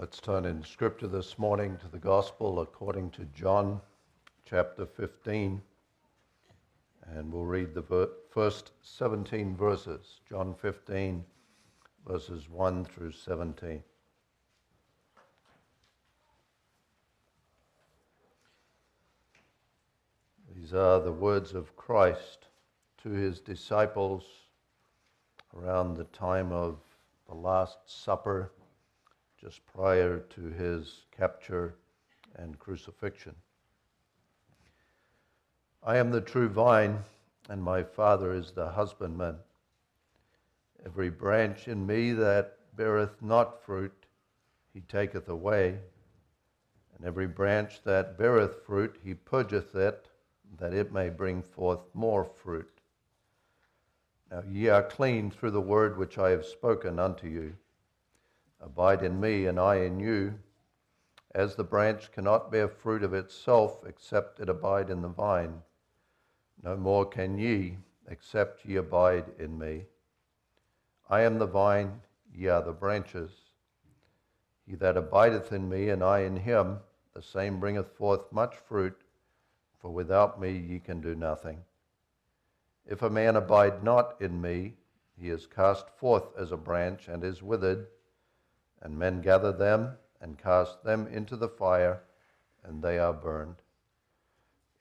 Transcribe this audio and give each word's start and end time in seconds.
Let's 0.00 0.20
turn 0.20 0.44
in 0.44 0.62
Scripture 0.62 1.08
this 1.08 1.40
morning 1.40 1.76
to 1.78 1.88
the 1.88 1.98
Gospel 1.98 2.60
according 2.60 3.10
to 3.10 3.24
John 3.34 3.80
chapter 4.44 4.86
15. 4.86 5.60
And 7.08 7.32
we'll 7.32 7.44
read 7.44 7.74
the 7.74 7.80
ver- 7.80 8.10
first 8.30 8.70
17 8.80 9.56
verses. 9.56 10.20
John 10.28 10.54
15, 10.54 11.24
verses 12.06 12.48
1 12.48 12.84
through 12.84 13.10
17. 13.10 13.82
These 20.54 20.74
are 20.74 21.00
the 21.00 21.10
words 21.10 21.54
of 21.54 21.74
Christ 21.74 22.46
to 23.02 23.08
his 23.08 23.40
disciples 23.40 24.22
around 25.56 25.96
the 25.96 26.04
time 26.04 26.52
of 26.52 26.76
the 27.26 27.34
Last 27.34 27.78
Supper 27.86 28.52
just 29.40 29.64
prior 29.66 30.18
to 30.18 30.42
his 30.48 31.04
capture 31.16 31.76
and 32.36 32.58
crucifixion. 32.58 33.34
I 35.82 35.96
am 35.96 36.10
the 36.10 36.20
true 36.20 36.48
vine, 36.48 36.98
and 37.48 37.62
my 37.62 37.82
Father 37.82 38.32
is 38.32 38.50
the 38.50 38.68
husbandman. 38.68 39.36
Every 40.84 41.08
branch 41.08 41.68
in 41.68 41.86
me 41.86 42.12
that 42.12 42.58
beareth 42.76 43.22
not 43.22 43.62
fruit, 43.62 44.06
he 44.74 44.80
taketh 44.80 45.28
away, 45.28 45.78
and 46.96 47.06
every 47.06 47.26
branch 47.26 47.82
that 47.84 48.18
beareth 48.18 48.64
fruit, 48.66 48.98
he 49.04 49.14
purgeth 49.14 49.74
it, 49.74 50.08
that 50.58 50.74
it 50.74 50.92
may 50.92 51.08
bring 51.08 51.42
forth 51.42 51.80
more 51.94 52.24
fruit. 52.24 52.80
Now 54.30 54.42
ye 54.48 54.68
are 54.68 54.82
clean 54.82 55.30
through 55.30 55.52
the 55.52 55.60
word 55.60 55.96
which 55.96 56.18
I 56.18 56.30
have 56.30 56.44
spoken 56.44 56.98
unto 56.98 57.28
you. 57.28 57.54
Abide 58.60 59.02
in 59.02 59.20
me, 59.20 59.46
and 59.46 59.58
I 59.58 59.76
in 59.76 60.00
you. 60.00 60.38
As 61.32 61.54
the 61.54 61.64
branch 61.64 62.10
cannot 62.10 62.50
bear 62.50 62.66
fruit 62.68 63.02
of 63.04 63.14
itself 63.14 63.84
except 63.86 64.40
it 64.40 64.48
abide 64.48 64.90
in 64.90 65.02
the 65.02 65.08
vine, 65.08 65.62
no 66.62 66.76
more 66.76 67.06
can 67.06 67.38
ye 67.38 67.78
except 68.08 68.64
ye 68.64 68.76
abide 68.76 69.28
in 69.38 69.58
me. 69.58 69.86
I 71.08 71.20
am 71.20 71.38
the 71.38 71.46
vine, 71.46 72.02
ye 72.32 72.48
are 72.48 72.62
the 72.62 72.72
branches. 72.72 73.30
He 74.66 74.74
that 74.74 74.96
abideth 74.96 75.52
in 75.52 75.68
me, 75.68 75.90
and 75.90 76.02
I 76.02 76.20
in 76.20 76.36
him, 76.36 76.80
the 77.14 77.22
same 77.22 77.60
bringeth 77.60 77.92
forth 77.92 78.32
much 78.32 78.56
fruit, 78.56 79.00
for 79.78 79.92
without 79.92 80.40
me 80.40 80.50
ye 80.50 80.80
can 80.80 81.00
do 81.00 81.14
nothing. 81.14 81.64
If 82.84 83.02
a 83.02 83.10
man 83.10 83.36
abide 83.36 83.84
not 83.84 84.20
in 84.20 84.40
me, 84.40 84.78
he 85.16 85.30
is 85.30 85.46
cast 85.46 85.88
forth 85.90 86.36
as 86.36 86.50
a 86.50 86.56
branch 86.56 87.06
and 87.06 87.22
is 87.22 87.42
withered 87.42 87.86
and 88.82 88.98
men 88.98 89.20
gather 89.20 89.52
them 89.52 89.96
and 90.20 90.38
cast 90.38 90.82
them 90.84 91.06
into 91.06 91.36
the 91.36 91.48
fire, 91.48 92.02
and 92.64 92.82
they 92.82 92.98
are 92.98 93.12
burned. 93.12 93.56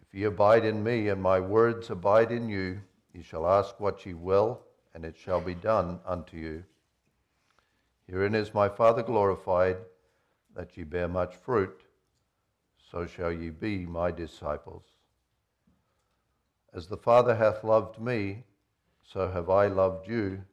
If 0.02 0.14
ye 0.14 0.23
abide 0.23 0.66
in 0.66 0.84
me, 0.84 1.09
and 1.09 1.22
my 1.22 1.40
words 1.40 1.90
abide 1.90 2.31
in 2.31 2.50
you, 2.50 2.81
ye 3.14 3.22
shall 3.22 3.48
ask 3.48 3.80
what 3.80 4.06
ye 4.06 4.14
will, 4.14 4.62
and 4.94 5.06
it 5.06 5.18
shall 5.18 5.42
be 5.42 5.53
done 5.53 6.00
unto 6.06 6.38
you. 6.38 6.64
Herein 8.08 8.36
is 8.36 8.53
my 8.53 8.70
Father 8.70 9.03
glorified, 9.03 9.78
that 10.56 10.78
ye 10.78 10.84
bear 10.84 11.08
much 11.08 11.35
fruit, 11.35 11.84
so 12.91 13.06
shall 13.06 13.31
ye 13.31 13.50
be 13.50 13.85
my 13.85 14.12
disciples. 14.12 14.84
As 16.74 16.88
the 16.88 16.97
Father 16.97 17.35
hath 17.35 17.64
loved 17.64 18.00
me, 18.00 18.44
so 19.03 19.29
have 19.29 19.50
I 19.50 19.68
loved 19.68 20.08
you. 20.08 20.44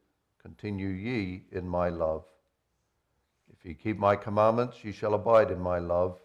Continue 0.43 0.88
ye 0.88 1.44
in 1.53 1.69
my 1.69 1.88
love. 1.88 2.25
If 3.64 3.69
ye 3.69 3.75
keep 3.75 3.98
my 3.98 4.14
commandments, 4.14 4.84
ye 4.84 4.92
shall 4.92 5.14
abide 5.14 5.50
in 5.50 5.58
my 5.58 5.78
love, 5.78 6.20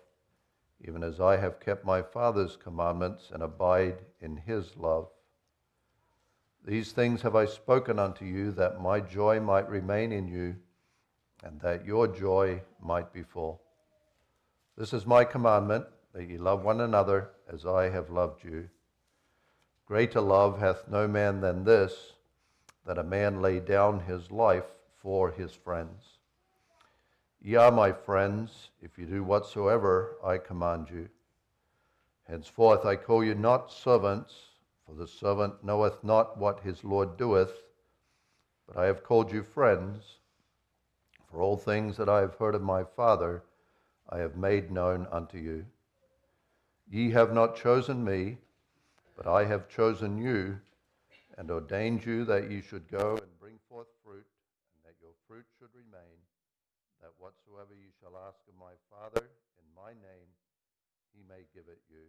even 0.81 1.03
as 1.03 1.21
I 1.21 1.37
have 1.37 1.61
kept 1.61 1.85
my 1.85 2.01
Father's 2.01 2.57
commandments 2.57 3.31
and 3.31 3.41
abide 3.41 3.99
in 4.19 4.35
his 4.35 4.75
love. 4.75 5.07
These 6.65 6.91
things 6.91 7.21
have 7.21 7.37
I 7.37 7.45
spoken 7.45 7.97
unto 7.97 8.25
you, 8.25 8.51
that 8.51 8.81
my 8.81 8.99
joy 8.99 9.39
might 9.39 9.69
remain 9.69 10.11
in 10.11 10.27
you, 10.27 10.57
and 11.41 11.61
that 11.61 11.85
your 11.85 12.09
joy 12.09 12.61
might 12.81 13.13
be 13.13 13.23
full. 13.23 13.61
This 14.75 14.91
is 14.91 15.05
my 15.05 15.23
commandment, 15.23 15.85
that 16.13 16.27
ye 16.27 16.37
love 16.37 16.65
one 16.65 16.81
another 16.81 17.29
as 17.49 17.65
I 17.65 17.87
have 17.87 18.09
loved 18.09 18.43
you. 18.43 18.69
Greater 19.85 20.19
love 20.19 20.59
hath 20.59 20.89
no 20.89 21.07
man 21.07 21.39
than 21.39 21.63
this, 21.63 22.15
that 22.85 22.97
a 22.97 23.03
man 23.03 23.41
lay 23.41 23.61
down 23.61 24.01
his 24.01 24.29
life 24.29 24.65
for 25.01 25.31
his 25.31 25.53
friends. 25.53 26.18
Ye 27.41 27.55
are 27.55 27.71
my 27.71 27.93
friends, 27.93 28.69
if 28.81 28.97
you 28.97 29.05
do 29.05 29.23
whatsoever 29.23 30.17
I 30.23 30.37
command 30.37 30.89
you. 30.89 31.09
Henceforth 32.27 32.85
I 32.85 32.95
call 32.95 33.23
you 33.23 33.33
not 33.33 33.71
servants, 33.71 34.35
for 34.85 34.93
the 34.93 35.07
servant 35.07 35.63
knoweth 35.63 36.03
not 36.03 36.37
what 36.37 36.59
his 36.59 36.83
Lord 36.83 37.15
doeth, 37.17 37.63
but 38.67 38.77
I 38.77 38.85
have 38.85 39.03
called 39.03 39.31
you 39.31 39.41
friends. 39.41 40.19
For 41.31 41.41
all 41.41 41.57
things 41.57 41.95
that 41.97 42.09
I 42.09 42.19
have 42.19 42.35
heard 42.35 42.55
of 42.55 42.61
my 42.61 42.83
Father, 42.83 43.43
I 44.09 44.17
have 44.17 44.35
made 44.35 44.69
known 44.69 45.07
unto 45.11 45.37
you. 45.37 45.65
Ye 46.89 47.11
have 47.11 47.33
not 47.33 47.55
chosen 47.55 48.03
me, 48.03 48.37
but 49.15 49.27
I 49.27 49.45
have 49.45 49.69
chosen 49.69 50.17
you, 50.17 50.59
and 51.37 51.49
ordained 51.49 52.05
you 52.05 52.25
that 52.25 52.51
ye 52.51 52.61
should 52.61 52.89
go 52.89 53.11
and 53.15 53.39
bring 53.39 53.59
forth 53.69 53.87
fruit, 54.03 54.25
and 54.75 54.83
that 54.85 54.99
your 55.01 55.13
fruit 55.27 55.45
should 55.57 55.69
remain 55.73 56.17
that 57.01 57.08
whatsoever 57.19 57.73
you 57.73 57.89
shall 57.99 58.17
ask 58.27 58.39
of 58.47 58.55
my 58.59 58.73
Father 58.89 59.27
in 59.27 59.75
my 59.75 59.91
name, 59.91 60.29
he 61.13 61.21
may 61.29 61.43
give 61.53 61.67
it 61.67 61.81
you. 61.89 62.07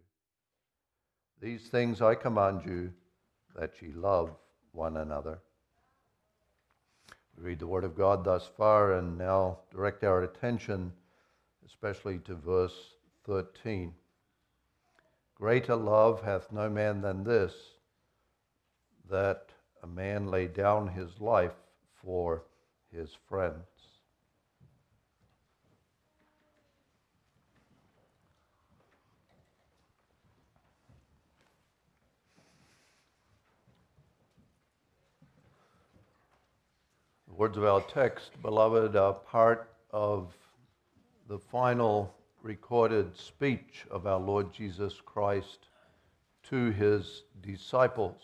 These 1.41 1.69
things 1.69 2.01
I 2.01 2.15
command 2.15 2.61
you, 2.65 2.91
that 3.55 3.73
ye 3.81 3.91
love 3.93 4.31
one 4.71 4.97
another. 4.97 5.39
We 7.37 7.43
read 7.43 7.59
the 7.59 7.67
Word 7.67 7.83
of 7.83 7.95
God 7.95 8.23
thus 8.23 8.49
far 8.57 8.93
and 8.93 9.17
now 9.17 9.59
direct 9.71 10.03
our 10.03 10.23
attention 10.23 10.93
especially 11.65 12.19
to 12.19 12.35
verse 12.35 12.95
13. 13.25 13.93
Greater 15.35 15.75
love 15.75 16.21
hath 16.23 16.51
no 16.51 16.69
man 16.69 17.01
than 17.01 17.23
this, 17.23 17.53
that 19.09 19.49
a 19.83 19.87
man 19.87 20.27
lay 20.27 20.47
down 20.47 20.87
his 20.87 21.19
life 21.19 21.55
for 22.03 22.43
his 22.91 23.09
friends. 23.27 23.70
Words 37.41 37.57
of 37.57 37.63
our 37.63 37.81
text, 37.81 38.39
beloved, 38.43 38.95
are 38.95 39.13
part 39.13 39.73
of 39.89 40.31
the 41.27 41.39
final 41.39 42.13
recorded 42.43 43.17
speech 43.17 43.83
of 43.89 44.05
our 44.05 44.19
Lord 44.19 44.53
Jesus 44.53 45.01
Christ 45.03 45.65
to 46.43 46.69
his 46.69 47.23
disciples. 47.41 48.21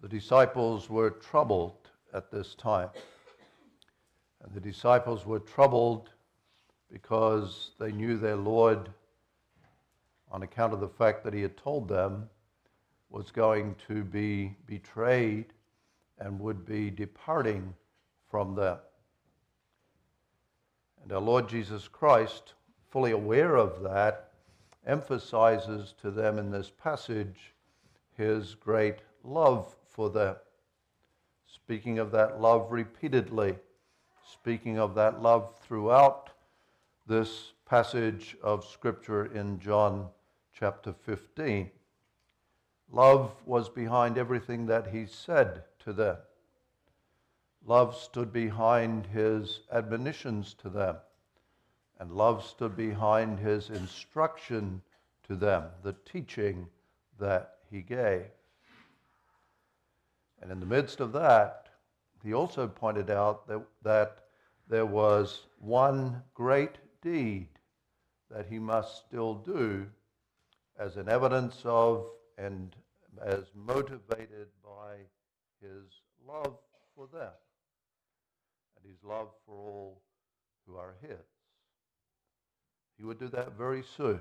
The 0.00 0.08
disciples 0.08 0.88
were 0.88 1.10
troubled 1.10 1.90
at 2.14 2.30
this 2.30 2.54
time. 2.54 2.88
And 4.42 4.54
the 4.54 4.60
disciples 4.60 5.26
were 5.26 5.40
troubled 5.40 6.08
because 6.90 7.72
they 7.78 7.92
knew 7.92 8.16
their 8.16 8.36
Lord, 8.36 8.88
on 10.32 10.44
account 10.44 10.72
of 10.72 10.80
the 10.80 10.88
fact 10.88 11.24
that 11.24 11.34
he 11.34 11.42
had 11.42 11.58
told 11.58 11.88
them, 11.88 12.30
was 13.10 13.30
going 13.30 13.76
to 13.86 14.02
be 14.02 14.56
betrayed 14.66 15.52
and 16.20 16.38
would 16.38 16.64
be 16.64 16.90
departing 16.90 17.74
from 18.30 18.54
them. 18.54 18.78
And 21.02 21.12
our 21.12 21.20
Lord 21.20 21.48
Jesus 21.48 21.88
Christ, 21.88 22.54
fully 22.90 23.12
aware 23.12 23.56
of 23.56 23.82
that, 23.82 24.30
emphasizes 24.86 25.94
to 26.00 26.10
them 26.10 26.38
in 26.38 26.50
this 26.50 26.70
passage 26.70 27.54
his 28.16 28.54
great 28.54 28.98
love 29.24 29.74
for 29.86 30.10
them. 30.10 30.36
Speaking 31.46 31.98
of 31.98 32.10
that 32.12 32.40
love 32.40 32.70
repeatedly, 32.70 33.56
speaking 34.30 34.78
of 34.78 34.94
that 34.94 35.22
love 35.22 35.58
throughout 35.60 36.30
this 37.06 37.52
passage 37.66 38.36
of 38.42 38.64
Scripture 38.64 39.26
in 39.34 39.58
John 39.58 40.08
chapter 40.52 40.92
15. 40.92 41.70
Love 42.92 43.34
was 43.46 43.68
behind 43.68 44.18
everything 44.18 44.66
that 44.66 44.88
he 44.88 45.06
said 45.06 45.62
to 45.80 45.92
them. 45.92 46.16
Love 47.64 47.96
stood 47.96 48.32
behind 48.32 49.06
his 49.06 49.60
admonitions 49.70 50.54
to 50.54 50.68
them, 50.70 50.96
and 51.98 52.12
love 52.12 52.44
stood 52.44 52.76
behind 52.76 53.38
his 53.38 53.70
instruction 53.70 54.80
to 55.24 55.36
them, 55.36 55.64
the 55.82 55.94
teaching 56.04 56.66
that 57.18 57.58
he 57.70 57.82
gave. 57.82 58.24
And 60.40 60.50
in 60.50 60.60
the 60.60 60.66
midst 60.66 61.00
of 61.00 61.12
that, 61.12 61.68
he 62.22 62.32
also 62.32 62.66
pointed 62.66 63.10
out 63.10 63.46
that, 63.48 63.62
that 63.82 64.24
there 64.68 64.86
was 64.86 65.46
one 65.58 66.22
great 66.34 66.78
deed 67.02 67.48
that 68.30 68.46
he 68.46 68.58
must 68.58 69.04
still 69.06 69.34
do 69.34 69.86
as 70.78 70.96
an 70.96 71.08
evidence 71.08 71.60
of 71.64 72.06
and 72.38 72.74
as 73.22 73.44
motivated 73.54 74.48
by 74.64 74.96
his 75.60 75.84
love 76.26 76.56
for 76.94 77.06
them 77.12 77.32
and 78.76 78.90
his 78.90 79.02
love 79.04 79.28
for 79.46 79.54
all 79.54 80.02
who 80.66 80.76
are 80.76 80.94
his. 81.02 81.18
He 82.96 83.04
would 83.04 83.18
do 83.18 83.28
that 83.28 83.56
very 83.56 83.82
soon. 83.82 84.20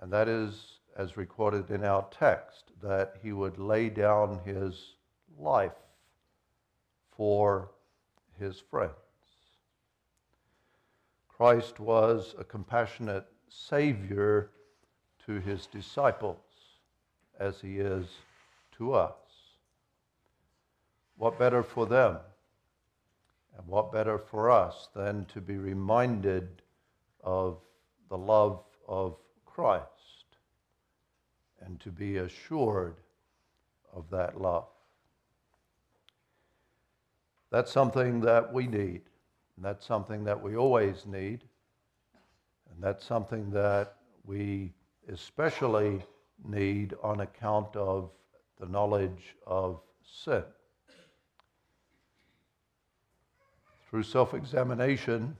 And 0.00 0.12
that 0.12 0.28
is, 0.28 0.78
as 0.96 1.16
recorded 1.16 1.70
in 1.70 1.84
our 1.84 2.06
text, 2.10 2.72
that 2.82 3.16
he 3.22 3.32
would 3.32 3.58
lay 3.58 3.88
down 3.88 4.40
his 4.44 4.94
life 5.38 5.72
for 7.16 7.70
his 8.38 8.58
friends. 8.58 8.92
Christ 11.28 11.78
was 11.78 12.34
a 12.38 12.44
compassionate 12.44 13.26
Savior 13.48 14.50
to 15.26 15.40
his 15.40 15.66
disciples 15.66 16.38
as 17.38 17.60
he 17.60 17.78
is 17.78 18.06
to 18.78 18.94
us. 18.94 19.12
What 21.16 21.38
better 21.38 21.62
for 21.62 21.86
them 21.86 22.18
and 23.56 23.66
what 23.66 23.92
better 23.92 24.18
for 24.18 24.50
us 24.50 24.88
than 24.94 25.24
to 25.26 25.40
be 25.40 25.56
reminded 25.56 26.62
of 27.22 27.58
the 28.08 28.18
love 28.18 28.60
of 28.88 29.16
Christ 29.44 29.86
and 31.60 31.78
to 31.80 31.90
be 31.90 32.16
assured 32.16 32.96
of 33.94 34.10
that 34.10 34.40
love? 34.40 34.66
That's 37.50 37.70
something 37.70 38.20
that 38.22 38.50
we 38.52 38.66
need, 38.66 39.02
and 39.56 39.64
that's 39.64 39.84
something 39.84 40.24
that 40.24 40.42
we 40.42 40.56
always 40.56 41.04
need, 41.04 41.44
and 42.72 42.82
that's 42.82 43.04
something 43.04 43.50
that 43.50 43.96
we 44.24 44.72
especially 45.12 46.02
need 46.44 46.94
on 47.02 47.20
account 47.20 47.76
of 47.76 48.10
the 48.62 48.68
knowledge 48.68 49.34
of 49.44 49.80
sin. 50.04 50.44
Through 53.90 54.04
self 54.04 54.34
examination, 54.34 55.36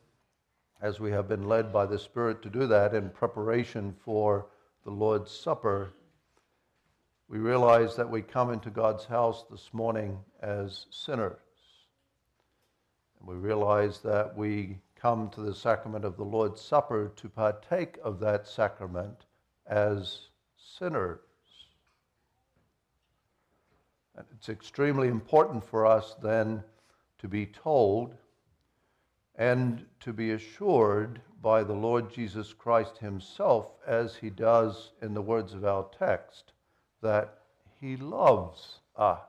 as 0.81 0.99
we 0.99 1.13
have 1.13 1.29
been 1.29 1.47
led 1.47 1.73
by 1.73 1.87
the 1.87 2.01
Spirit 2.01 2.43
to 2.43 2.51
do 2.51 2.67
that 2.67 2.95
in 2.95 3.11
preparation 3.11 3.95
for 4.05 4.47
the 4.85 4.91
Lord's 4.91 5.31
Supper, 5.31 5.93
we 7.29 7.39
realize 7.39 7.95
that 7.95 8.11
we 8.11 8.23
come 8.23 8.53
into 8.53 8.71
God's 8.71 9.05
house 9.05 9.45
this 9.49 9.73
morning 9.73 10.19
as 10.43 10.87
sinners. 10.91 11.39
And 13.21 13.29
we 13.29 13.37
realize 13.37 14.01
that 14.01 14.37
we 14.37 14.79
come 14.97 15.31
to 15.31 15.41
the 15.43 15.55
sacrament 15.55 16.05
of 16.05 16.17
the 16.17 16.25
Lord's 16.25 16.61
Supper 16.61 17.13
to 17.15 17.29
partake 17.29 17.99
of 18.03 18.19
that 18.19 18.49
sacrament 18.49 19.27
as 19.69 20.23
sinners. 20.57 21.21
It's 24.35 24.49
extremely 24.49 25.09
important 25.09 25.65
for 25.65 25.87
us 25.87 26.15
then 26.23 26.63
to 27.19 27.29
be 27.29 27.47
told 27.47 28.15
and 29.37 29.87
to 30.01 30.13
be 30.13 30.33
assured 30.33 31.21
by 31.41 31.65
the 31.65 31.73
Lord 31.73 32.13
Jesus 32.13 32.53
Christ 32.53 32.99
Himself, 32.99 33.67
as 33.87 34.17
He 34.17 34.31
does 34.31 34.93
in 35.01 35.15
the 35.15 35.23
words 35.23 35.55
of 35.55 35.65
our 35.65 35.89
text, 35.99 36.53
that 37.01 37.39
He 37.81 37.97
loves 37.97 38.81
us. 38.97 39.21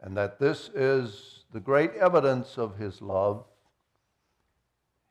And 0.00 0.16
that 0.16 0.38
this 0.38 0.70
is 0.74 1.44
the 1.52 1.60
great 1.60 1.92
evidence 1.94 2.58
of 2.58 2.78
His 2.78 3.02
love. 3.02 3.44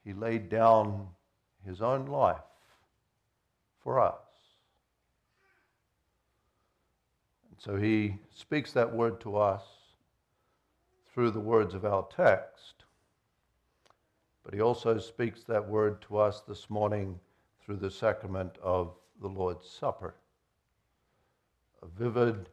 He 0.03 0.13
laid 0.13 0.49
down 0.49 1.09
His 1.65 1.81
own 1.81 2.07
life 2.07 2.37
for 3.81 3.99
us. 3.99 4.24
So 7.57 7.75
He 7.75 8.19
speaks 8.31 8.71
that 8.73 8.93
word 8.93 9.19
to 9.21 9.37
us 9.37 9.63
through 11.15 11.31
the 11.31 11.39
words 11.39 11.73
of 11.73 11.85
our 11.85 12.05
text, 12.13 12.83
but 14.43 14.53
he 14.53 14.59
also 14.59 14.99
speaks 14.99 15.43
that 15.45 15.65
word 15.65 16.01
to 16.01 16.17
us 16.17 16.41
this 16.41 16.69
morning 16.69 17.17
through 17.63 17.77
the 17.77 17.89
sacrament 17.89 18.57
of 18.61 18.93
the 19.21 19.29
Lord's 19.29 19.67
Supper. 19.67 20.13
A 21.81 21.87
vivid 21.87 22.49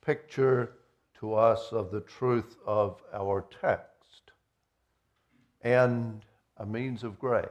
picture 0.00 0.76
to 1.18 1.34
us 1.34 1.72
of 1.72 1.90
the 1.90 2.02
truth 2.02 2.56
of 2.64 3.02
our 3.12 3.46
text 3.60 4.30
and 5.62 6.24
a 6.58 6.64
means 6.64 7.02
of 7.02 7.18
grace. 7.18 7.48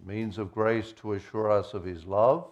A 0.00 0.08
means 0.08 0.38
of 0.38 0.52
grace 0.52 0.92
to 0.92 1.12
assure 1.12 1.50
us 1.50 1.74
of 1.74 1.84
his 1.84 2.06
love 2.06 2.50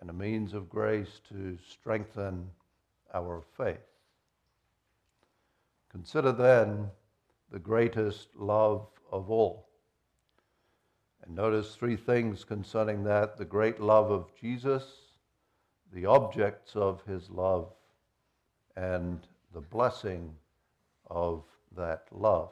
and 0.00 0.10
a 0.10 0.12
means 0.12 0.54
of 0.54 0.68
grace 0.68 1.20
to 1.28 1.58
strengthen 1.68 2.48
our 3.14 3.42
faith. 3.56 3.76
Consider 5.90 6.32
then 6.32 6.88
the 7.50 7.58
greatest 7.58 8.28
love 8.36 8.86
of 9.10 9.30
all. 9.30 9.68
And 11.24 11.34
notice 11.34 11.74
three 11.74 11.96
things 11.96 12.44
concerning 12.44 13.04
that 13.04 13.36
the 13.36 13.44
great 13.44 13.80
love 13.80 14.10
of 14.10 14.30
Jesus, 14.40 14.84
the 15.92 16.06
objects 16.06 16.76
of 16.76 17.02
his 17.04 17.30
love, 17.30 17.72
and 18.76 19.26
the 19.52 19.60
blessing 19.60 20.34
of 21.10 21.42
that 21.76 22.04
love. 22.12 22.50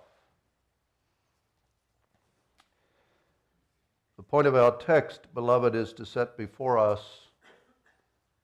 The 4.17 4.23
point 4.23 4.47
of 4.47 4.55
our 4.55 4.77
text, 4.79 5.33
beloved, 5.35 5.75
is 5.75 5.93
to 5.93 6.07
set 6.07 6.39
before 6.39 6.79
us 6.79 7.26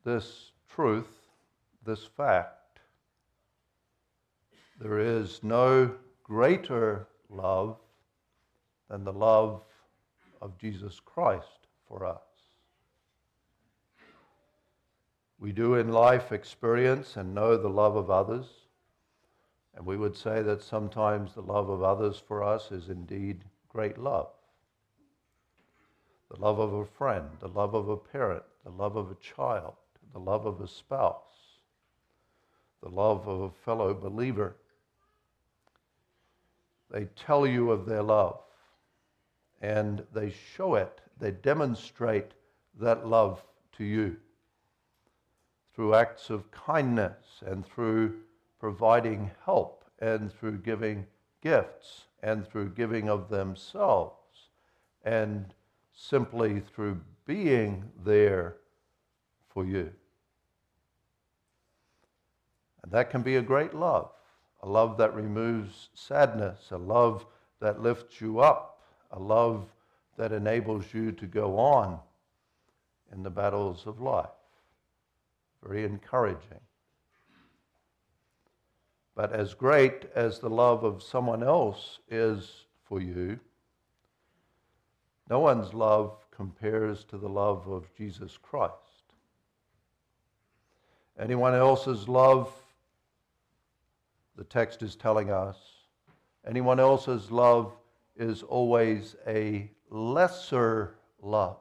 this 0.04 0.52
truth, 0.74 1.10
this 1.84 2.04
fact 2.04 2.62
there 4.82 4.98
is 4.98 5.40
no 5.44 5.94
greater 6.24 7.06
love 7.28 7.76
than 8.90 9.04
the 9.04 9.12
love 9.12 9.64
of 10.40 10.58
Jesus 10.58 10.98
Christ 10.98 11.68
for 11.86 12.04
us. 12.04 12.18
We 15.38 15.52
do 15.52 15.76
in 15.76 15.92
life 15.92 16.32
experience 16.32 17.16
and 17.16 17.32
know 17.32 17.56
the 17.56 17.68
love 17.68 17.94
of 17.94 18.10
others, 18.10 18.46
and 19.76 19.86
we 19.86 19.96
would 19.96 20.16
say 20.16 20.42
that 20.42 20.62
sometimes 20.62 21.34
the 21.34 21.42
love 21.42 21.68
of 21.68 21.84
others 21.84 22.18
for 22.18 22.42
us 22.42 22.72
is 22.72 22.88
indeed 22.88 23.44
great 23.68 23.98
love. 23.98 24.30
The 26.28 26.40
love 26.40 26.58
of 26.58 26.72
a 26.72 26.84
friend, 26.84 27.28
the 27.38 27.48
love 27.48 27.74
of 27.74 27.88
a 27.88 27.96
parent, 27.96 28.42
the 28.64 28.70
love 28.70 28.96
of 28.96 29.12
a 29.12 29.16
child, 29.16 29.74
the 30.12 30.18
love 30.18 30.46
of 30.46 30.60
a 30.60 30.68
spouse, 30.68 31.58
the 32.82 32.88
love 32.88 33.26
of 33.28 33.40
a 33.40 33.50
fellow 33.50 33.94
believer 33.94 34.56
they 36.92 37.06
tell 37.16 37.46
you 37.46 37.70
of 37.70 37.86
their 37.86 38.02
love 38.02 38.38
and 39.62 40.04
they 40.14 40.30
show 40.54 40.74
it, 40.74 41.00
they 41.18 41.30
demonstrate 41.30 42.32
that 42.78 43.06
love 43.06 43.42
to 43.78 43.84
you 43.84 44.16
through 45.74 45.94
acts 45.94 46.28
of 46.28 46.50
kindness 46.50 47.42
and 47.46 47.64
through 47.66 48.14
providing 48.60 49.30
help 49.44 49.84
and 50.00 50.30
through 50.32 50.58
giving 50.58 51.06
gifts 51.40 52.04
and 52.22 52.46
through 52.46 52.68
giving 52.68 53.08
of 53.08 53.30
themselves 53.30 54.48
and 55.04 55.54
simply 55.94 56.60
through 56.60 57.00
being 57.24 57.84
there 58.04 58.56
for 59.48 59.64
you. 59.64 59.90
And 62.82 62.92
that 62.92 63.10
can 63.10 63.22
be 63.22 63.36
a 63.36 63.42
great 63.42 63.74
love 63.74 64.10
a 64.62 64.68
love 64.68 64.96
that 64.98 65.14
removes 65.14 65.88
sadness, 65.94 66.70
a 66.70 66.78
love 66.78 67.26
that 67.60 67.82
lifts 67.82 68.20
you 68.20 68.38
up, 68.40 68.80
a 69.10 69.18
love 69.18 69.66
that 70.16 70.32
enables 70.32 70.94
you 70.94 71.10
to 71.12 71.26
go 71.26 71.58
on 71.58 71.98
in 73.12 73.22
the 73.22 73.30
battles 73.30 73.86
of 73.86 74.00
life. 74.00 74.26
Very 75.62 75.84
encouraging. 75.84 76.60
But 79.14 79.32
as 79.32 79.52
great 79.52 80.06
as 80.14 80.38
the 80.38 80.50
love 80.50 80.84
of 80.84 81.02
someone 81.02 81.42
else 81.42 81.98
is 82.08 82.66
for 82.84 83.00
you, 83.00 83.38
no 85.28 85.40
one's 85.40 85.74
love 85.74 86.24
compares 86.30 87.04
to 87.04 87.18
the 87.18 87.28
love 87.28 87.66
of 87.68 87.92
Jesus 87.96 88.38
Christ. 88.40 88.72
Anyone 91.18 91.54
else's 91.54 92.08
love 92.08 92.52
the 94.36 94.44
text 94.44 94.82
is 94.82 94.96
telling 94.96 95.30
us. 95.30 95.56
Anyone 96.46 96.80
else's 96.80 97.30
love 97.30 97.72
is 98.16 98.42
always 98.42 99.16
a 99.26 99.70
lesser 99.90 100.96
love. 101.20 101.60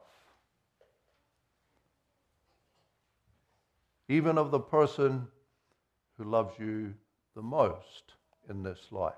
Even 4.08 4.36
of 4.38 4.50
the 4.50 4.60
person 4.60 5.26
who 6.18 6.24
loves 6.24 6.58
you 6.58 6.92
the 7.34 7.42
most 7.42 8.14
in 8.50 8.62
this 8.62 8.88
life. 8.90 9.14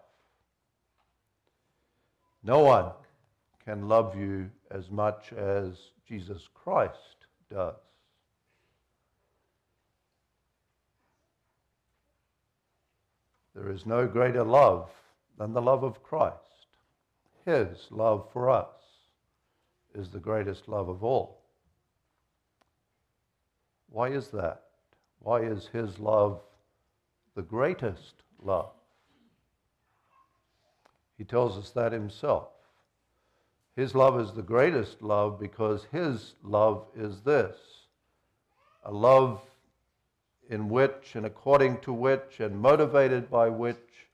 No 2.43 2.61
one 2.61 2.91
can 3.65 3.89
love 3.89 4.17
you 4.17 4.51
as 4.71 4.91
much 4.91 5.33
as 5.33 5.73
Jesus 6.07 6.49
Christ 6.53 7.27
does. 7.51 7.75
There 13.55 13.71
is 13.71 13.87
no 13.87 14.07
greater 14.07 14.43
love 14.43 14.91
than 15.39 15.53
the 15.53 15.63
love 15.63 15.85
of 15.85 16.03
Christ. 16.03 16.67
His 17.45 17.87
love 17.91 18.29
for 18.33 18.51
us 18.51 18.67
is 19.95 20.11
the 20.11 20.19
greatest 20.19 20.69
love 20.69 20.89
of 20.89 21.05
all. 21.05 21.43
Why 23.89 24.09
is 24.09 24.29
that? 24.29 24.63
Why 25.21 25.41
is 25.43 25.69
His 25.69 25.99
love 25.99 26.41
the 27.37 27.43
greatest 27.43 28.23
love? 28.43 28.73
He 31.17 31.25
tells 31.25 31.57
us 31.57 31.71
that 31.71 31.93
Himself. 31.93 32.49
His 33.77 33.95
love 33.95 34.21
is 34.21 34.33
the 34.33 34.43
greatest 34.43 35.01
love 35.01 35.39
because 35.39 35.87
His 35.93 36.35
love 36.43 36.87
is 36.97 37.21
this 37.21 37.57
a 38.85 38.93
love 38.93 39.41
in 40.49 40.69
which 40.69 41.15
and 41.15 41.27
according 41.27 41.81
to 41.81 41.93
which 41.93 42.41
and 42.41 42.61
motivated 42.61 43.31
by 43.31 43.49
which 43.49 44.09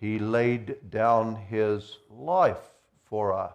He 0.00 0.18
laid 0.18 0.90
down 0.90 1.36
His 1.36 1.98
life 2.10 2.72
for 3.04 3.32
us. 3.32 3.54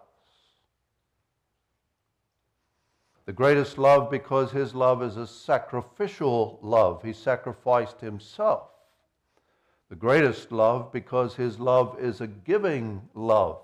The 3.26 3.32
greatest 3.32 3.78
love 3.78 4.10
because 4.10 4.50
His 4.50 4.74
love 4.74 5.02
is 5.02 5.16
a 5.16 5.26
sacrificial 5.26 6.58
love. 6.62 7.02
He 7.02 7.12
sacrificed 7.12 8.00
Himself. 8.00 8.68
The 9.88 9.96
greatest 9.96 10.52
love 10.52 10.92
because 10.92 11.34
His 11.34 11.58
love 11.58 11.96
is 12.00 12.20
a 12.20 12.26
giving 12.26 13.02
love. 13.14 13.58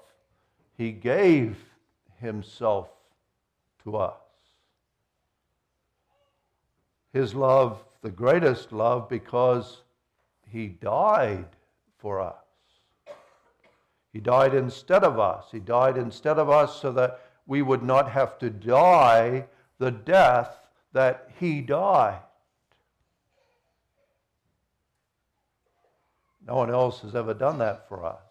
He 0.77 0.93
gave 0.93 1.57
himself 2.21 2.89
to 3.85 3.97
us. 3.97 4.15
His 7.13 7.35
love, 7.35 7.83
the 8.07 8.13
greatest 8.13 8.71
love, 8.71 9.09
because 9.09 9.83
he 10.47 10.69
died 10.69 11.49
for 11.99 12.21
us. 12.21 12.37
He 14.13 14.21
died 14.21 14.55
instead 14.55 15.03
of 15.03 15.19
us. 15.19 15.47
He 15.51 15.59
died 15.59 15.97
instead 15.99 16.39
of 16.39 16.49
us 16.49 16.81
so 16.81 16.93
that 16.93 17.19
we 17.49 17.63
would 17.63 17.83
not 17.83 18.13
have 18.13 18.39
to 18.39 18.49
die 18.49 19.47
the 19.81 19.91
death 19.91 20.57
that 20.93 21.31
he 21.41 21.61
died. 21.61 22.21
No 26.47 26.55
one 26.55 26.71
else 26.71 27.01
has 27.01 27.17
ever 27.17 27.35
done 27.35 27.59
that 27.59 27.89
for 27.89 28.05
us. 28.07 28.23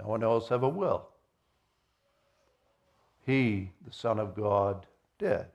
No 0.00 0.08
one 0.08 0.24
else 0.24 0.50
ever 0.50 0.68
will 0.68 1.06
he, 3.24 3.70
the 3.84 3.92
Son 3.92 4.20
of 4.20 4.34
God, 4.36 4.86
did. 5.18 5.46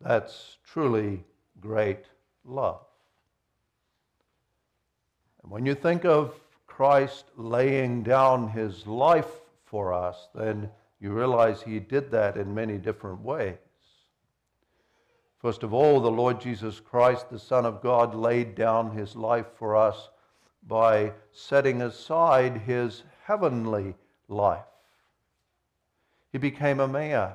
That's 0.00 0.58
truly 0.64 1.24
great 1.60 2.06
love. 2.44 2.80
And 5.42 5.50
when 5.50 5.66
you 5.66 5.74
think 5.74 6.04
of 6.04 6.34
Christ 6.66 7.26
laying 7.36 8.02
down 8.02 8.48
his 8.48 8.86
life 8.86 9.30
for 9.66 9.92
us, 9.92 10.28
then 10.34 10.70
you 11.00 11.12
realize 11.12 11.62
he 11.62 11.80
did 11.80 12.10
that 12.10 12.36
in 12.36 12.54
many 12.54 12.78
different 12.78 13.20
ways. 13.20 13.56
First 15.38 15.62
of 15.62 15.72
all, 15.72 16.00
the 16.00 16.10
Lord 16.10 16.40
Jesus 16.40 16.80
Christ, 16.80 17.30
the 17.30 17.38
Son 17.38 17.64
of 17.64 17.80
God, 17.80 18.14
laid 18.14 18.54
down 18.54 18.90
his 18.90 19.16
life 19.16 19.46
for 19.58 19.74
us 19.74 20.10
by 20.66 21.12
setting 21.32 21.80
aside 21.80 22.58
his 22.58 23.04
heavenly 23.24 23.94
life. 24.28 24.64
He 26.32 26.38
became 26.38 26.80
a 26.80 26.88
man. 26.88 27.32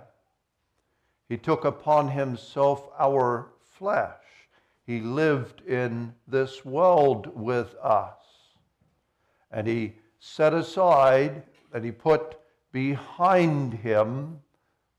He 1.28 1.38
took 1.38 1.66
upon 1.66 2.10
himself 2.10 2.88
our 3.00 3.48
flesh. 3.78 4.22
He 4.86 5.00
lived 5.00 5.62
in 5.62 6.14
this 6.28 6.64
world 6.64 7.32
with 7.36 7.76
us. 7.82 8.14
And 9.52 9.68
he 9.68 9.94
set 10.20 10.54
aside 10.54 11.44
and 11.74 11.84
he 11.84 11.92
put 11.92 12.38
behind 12.72 13.74
him 13.74 14.40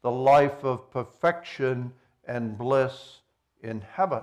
the 0.03 0.11
life 0.11 0.65
of 0.65 0.91
perfection 0.91 1.93
and 2.27 2.59
bliss 2.59 3.21
in 3.63 3.81
heaven. 3.81 4.23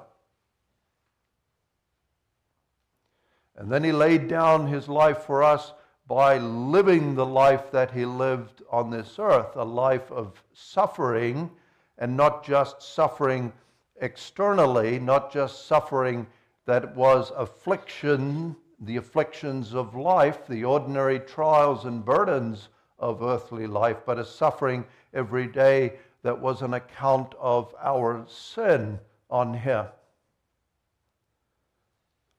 And 3.56 3.72
then 3.72 3.84
he 3.84 3.92
laid 3.92 4.28
down 4.28 4.68
his 4.68 4.90
life 4.90 5.20
for 5.20 5.44
us 5.44 5.74
by 6.08 6.38
living 6.38 7.16
the 7.16 7.26
life 7.26 7.72
that 7.72 7.92
he 7.92 8.06
lived 8.06 8.62
on 8.70 8.90
this 8.90 9.18
earth, 9.20 9.56
a 9.56 9.64
life 9.64 10.12
of 10.12 10.42
suffering, 10.54 11.50
and 11.98 12.16
not 12.16 12.44
just 12.44 12.82
suffering 12.82 13.54
externally, 14.02 15.00
not 15.00 15.32
just 15.32 15.68
suffering 15.68 16.28
that 16.66 16.96
was 16.96 17.32
affliction, 17.36 18.56
the 18.80 18.98
afflictions 18.98 19.74
of 19.74 19.96
life, 19.96 20.48
the 20.48 20.64
ordinary 20.64 21.20
trials 21.20 21.86
and 21.86 22.04
burdens 22.04 22.70
of 23.00 23.22
earthly 23.22 23.68
life, 23.68 23.98
but 24.06 24.20
a 24.20 24.26
suffering 24.26 24.86
every 25.14 25.48
day 25.48 25.94
that 26.24 26.40
was 26.40 26.62
an 26.62 26.74
account 26.74 27.34
of 27.40 27.74
our 27.82 28.26
sin 28.28 29.00
on 29.30 29.54
him. 29.54 29.86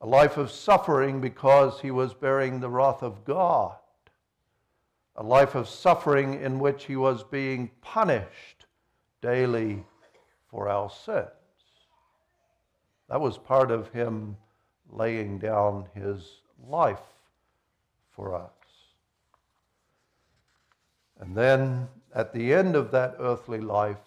A 0.00 0.06
life 0.06 0.36
of 0.36 0.50
suffering 0.50 1.20
because 1.20 1.80
he 1.80 1.90
was 1.90 2.12
bearing 2.12 2.60
the 2.60 2.68
wrath 2.68 3.02
of 3.02 3.24
God, 3.24 3.76
a 5.16 5.22
life 5.22 5.54
of 5.54 5.68
suffering 5.68 6.42
in 6.42 6.58
which 6.58 6.84
he 6.84 6.96
was 6.96 7.22
being 7.22 7.70
punished 7.80 8.53
daily 9.24 9.82
for 10.50 10.68
our 10.68 10.90
sins. 10.90 11.30
That 13.08 13.22
was 13.22 13.38
part 13.38 13.70
of 13.70 13.88
him 13.88 14.36
laying 14.92 15.38
down 15.38 15.86
his 15.94 16.42
life 16.68 17.08
for 18.10 18.34
us. 18.34 18.50
And 21.18 21.34
then 21.34 21.88
at 22.14 22.34
the 22.34 22.52
end 22.52 22.76
of 22.76 22.90
that 22.90 23.16
earthly 23.18 23.60
life, 23.60 24.04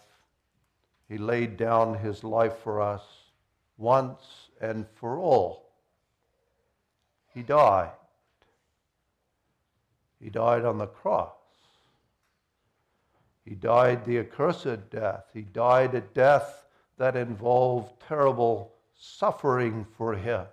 he 1.10 1.18
laid 1.18 1.58
down 1.58 1.98
his 1.98 2.24
life 2.24 2.58
for 2.64 2.80
us 2.80 3.02
once 3.78 4.22
and 4.62 4.86
for 5.00 5.18
all 5.18 5.72
he 7.34 7.42
died. 7.42 7.92
He 10.20 10.30
died 10.30 10.64
on 10.64 10.78
the 10.78 10.88
cross. 10.88 11.37
He 13.48 13.56
died 13.56 14.04
the 14.04 14.20
accursed 14.20 14.90
death. 14.90 15.30
He 15.34 15.44
died 15.44 15.96
a 15.96 16.02
death 16.02 16.66
that 16.98 17.16
involved 17.16 17.94
terrible 18.06 18.74
suffering 18.94 19.86
for 19.98 20.16
him. 20.16 20.46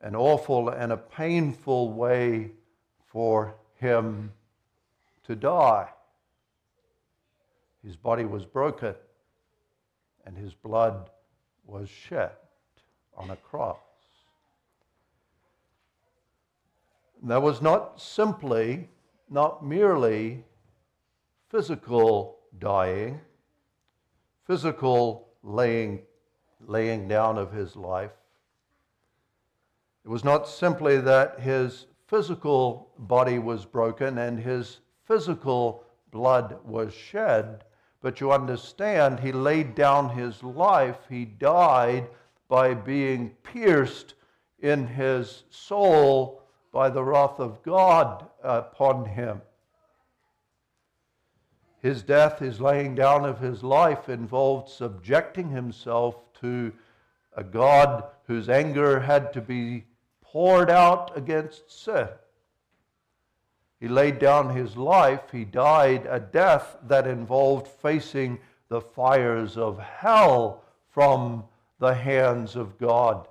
An 0.00 0.16
awful 0.16 0.70
and 0.70 0.90
a 0.90 0.96
painful 0.96 1.92
way 1.92 2.50
for 3.06 3.54
him 3.76 4.32
to 5.24 5.36
die. 5.36 5.90
His 7.84 7.94
body 7.94 8.24
was 8.24 8.44
broken 8.44 8.96
and 10.26 10.36
his 10.36 10.54
blood 10.54 11.08
was 11.66 11.88
shed 11.88 12.32
on 13.16 13.30
a 13.30 13.36
cross. 13.36 13.78
That 17.22 17.42
was 17.42 17.62
not 17.62 18.00
simply, 18.00 18.88
not 19.28 19.64
merely 19.64 20.44
physical 21.50 22.38
dying, 22.58 23.20
physical 24.46 25.28
laying, 25.42 26.00
laying 26.64 27.08
down 27.08 27.36
of 27.36 27.52
his 27.52 27.74
life. 27.74 28.12
It 30.04 30.08
was 30.08 30.24
not 30.24 30.48
simply 30.48 30.98
that 30.98 31.40
his 31.40 31.86
physical 32.06 32.92
body 32.98 33.38
was 33.38 33.64
broken 33.64 34.18
and 34.18 34.38
his 34.38 34.78
physical 35.04 35.84
blood 36.12 36.56
was 36.64 36.94
shed, 36.94 37.64
but 38.00 38.20
you 38.20 38.32
understand 38.32 39.20
he 39.20 39.32
laid 39.32 39.74
down 39.74 40.08
his 40.08 40.42
life, 40.42 40.98
he 41.08 41.24
died 41.24 42.08
by 42.48 42.74
being 42.74 43.30
pierced 43.42 44.14
in 44.60 44.86
his 44.86 45.44
soul 45.50 46.42
by 46.72 46.88
the 46.88 47.02
wrath 47.02 47.40
of 47.40 47.62
God 47.62 48.26
upon 48.42 49.04
him. 49.04 49.40
His 51.80 52.02
death, 52.02 52.38
his 52.38 52.60
laying 52.60 52.94
down 52.94 53.24
of 53.24 53.38
his 53.38 53.62
life, 53.62 54.08
involved 54.08 54.68
subjecting 54.68 55.48
himself 55.48 56.16
to 56.40 56.72
a 57.36 57.42
God 57.42 58.04
whose 58.26 58.48
anger 58.48 59.00
had 59.00 59.32
to 59.32 59.40
be 59.40 59.84
poured 60.20 60.70
out 60.70 61.16
against 61.16 61.70
sin. 61.70 62.08
He 63.80 63.88
laid 63.88 64.18
down 64.18 64.54
his 64.54 64.76
life, 64.76 65.30
he 65.32 65.44
died 65.44 66.06
a 66.06 66.20
death 66.20 66.76
that 66.86 67.06
involved 67.06 67.66
facing 67.66 68.38
the 68.68 68.82
fires 68.82 69.56
of 69.56 69.78
hell 69.78 70.62
from 70.90 71.44
the 71.78 71.94
hands 71.94 72.56
of 72.56 72.78
God. 72.78 73.26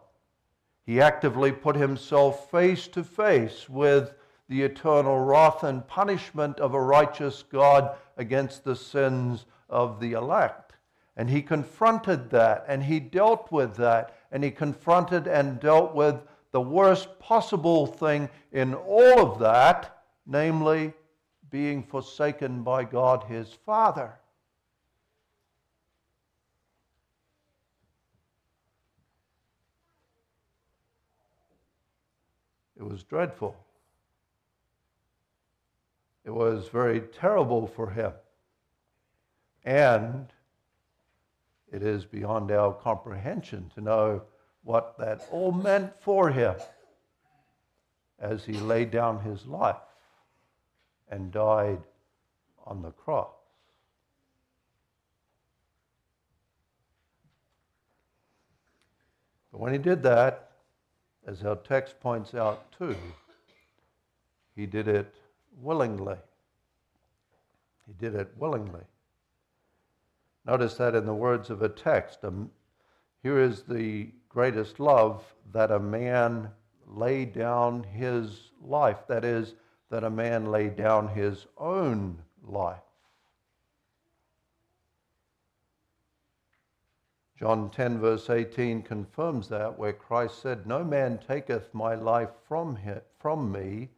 He 0.87 0.99
actively 0.99 1.51
put 1.51 1.75
himself 1.75 2.49
face 2.49 2.87
to 2.89 3.03
face 3.03 3.69
with 3.69 4.15
the 4.49 4.63
eternal 4.63 5.19
wrath 5.19 5.63
and 5.63 5.87
punishment 5.87 6.59
of 6.59 6.73
a 6.73 6.81
righteous 6.81 7.43
God 7.43 7.95
against 8.19 8.63
the 8.63 8.75
sins 8.75 9.45
of 9.69 9.99
the 9.99 10.11
elect. 10.11 10.73
And 11.17 11.29
he 11.29 11.41
confronted 11.41 12.29
that 12.29 12.65
and 12.67 12.83
he 12.83 12.99
dealt 12.99 13.51
with 13.51 13.75
that 13.77 14.15
and 14.31 14.43
he 14.43 14.51
confronted 14.51 15.27
and 15.27 15.59
dealt 15.59 15.95
with 15.95 16.21
the 16.51 16.61
worst 16.61 17.19
possible 17.19 17.87
thing 17.87 18.29
in 18.51 18.73
all 18.73 19.19
of 19.19 19.39
that, 19.39 20.03
namely 20.25 20.93
being 21.49 21.81
forsaken 21.81 22.63
by 22.63 22.83
God 22.83 23.23
his 23.23 23.51
Father. 23.65 24.13
It 32.77 32.83
was 32.83 33.03
dreadful. 33.03 33.55
It 36.25 36.31
was 36.31 36.67
very 36.69 37.01
terrible 37.01 37.67
for 37.67 37.89
him. 37.89 38.13
And 39.63 40.27
it 41.71 41.83
is 41.83 42.05
beyond 42.05 42.51
our 42.51 42.73
comprehension 42.73 43.71
to 43.75 43.81
know 43.81 44.21
what 44.63 44.97
that 44.97 45.27
all 45.31 45.51
meant 45.51 45.93
for 46.01 46.29
him 46.29 46.55
as 48.19 48.45
he 48.45 48.53
laid 48.53 48.91
down 48.91 49.21
his 49.21 49.45
life 49.45 49.77
and 51.09 51.31
died 51.31 51.79
on 52.65 52.81
the 52.81 52.91
cross. 52.91 53.31
But 59.51 59.59
when 59.59 59.73
he 59.73 59.79
did 59.79 60.03
that, 60.03 60.51
as 61.25 61.43
our 61.43 61.55
text 61.55 61.99
points 61.99 62.33
out 62.33 62.71
too, 62.71 62.95
he 64.55 64.65
did 64.65 64.87
it 64.87 65.13
willingly. 65.61 66.17
He 67.85 67.93
did 67.93 68.15
it 68.15 68.31
willingly. 68.37 68.83
Notice 70.45 70.75
that 70.75 70.95
in 70.95 71.05
the 71.05 71.13
words 71.13 71.49
of 71.49 71.61
a 71.61 71.69
text. 71.69 72.19
Um, 72.23 72.49
here 73.21 73.39
is 73.39 73.63
the 73.63 74.09
greatest 74.29 74.79
love 74.79 75.23
that 75.51 75.71
a 75.71 75.79
man 75.79 76.49
lay 76.87 77.25
down 77.25 77.83
his 77.83 78.51
life. 78.61 79.07
That 79.07 79.25
is, 79.25 79.55
that 79.89 80.03
a 80.03 80.09
man 80.09 80.51
lay 80.51 80.69
down 80.69 81.07
his 81.07 81.45
own 81.57 82.17
life. 82.43 82.77
John 87.37 87.69
10, 87.69 87.99
verse 87.99 88.29
18 88.29 88.81
confirms 88.81 89.47
that, 89.47 89.79
where 89.79 89.93
Christ 89.93 90.41
said, 90.41 90.67
No 90.67 90.83
man 90.83 91.19
taketh 91.19 91.73
my 91.73 91.95
life 91.95 92.31
from, 92.47 92.75
him, 92.75 92.99
from 93.17 93.51
me, 93.51 93.89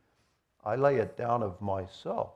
I 0.63 0.75
lay 0.75 0.97
it 0.97 1.17
down 1.17 1.41
of 1.43 1.59
myself. 1.61 2.31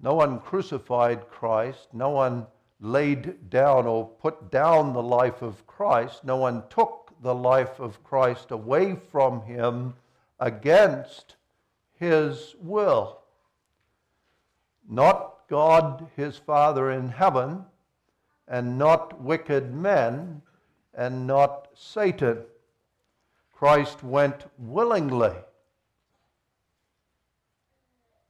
No 0.00 0.14
one 0.14 0.40
crucified 0.40 1.28
Christ. 1.28 1.88
No 1.92 2.10
one 2.10 2.46
laid 2.80 3.50
down 3.50 3.86
or 3.86 4.08
put 4.08 4.50
down 4.50 4.92
the 4.92 5.02
life 5.02 5.42
of 5.42 5.66
Christ. 5.66 6.24
No 6.24 6.36
one 6.36 6.62
took 6.70 7.12
the 7.22 7.34
life 7.34 7.78
of 7.80 8.02
Christ 8.02 8.50
away 8.50 8.96
from 8.96 9.42
him 9.42 9.94
against 10.38 11.36
his 11.98 12.54
will. 12.60 13.20
Not 14.88 15.46
God, 15.48 16.08
his 16.16 16.38
Father 16.38 16.90
in 16.90 17.10
heaven, 17.10 17.64
and 18.48 18.78
not 18.78 19.20
wicked 19.20 19.74
men, 19.74 20.42
and 20.94 21.26
not 21.26 21.68
Satan. 21.74 22.38
Christ 23.60 24.02
went 24.02 24.46
willingly. 24.56 25.34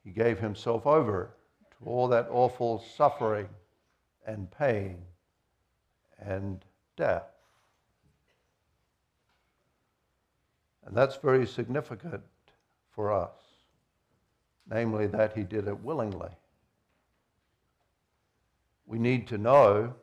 He 0.02 0.10
gave 0.10 0.40
himself 0.40 0.88
over 0.88 1.36
to 1.70 1.88
all 1.88 2.08
that 2.08 2.26
awful 2.32 2.84
suffering 2.96 3.48
and 4.26 4.50
pain 4.50 4.98
and 6.18 6.64
death. 6.96 7.30
And 10.84 10.96
that's 10.96 11.14
very 11.14 11.46
significant 11.46 12.24
for 12.90 13.12
us, 13.12 13.38
namely 14.68 15.06
that 15.06 15.36
he 15.36 15.44
did 15.44 15.68
it 15.68 15.78
willingly. 15.78 16.32
We 18.84 18.98
need 18.98 19.28
to 19.28 19.38
know, 19.38 19.94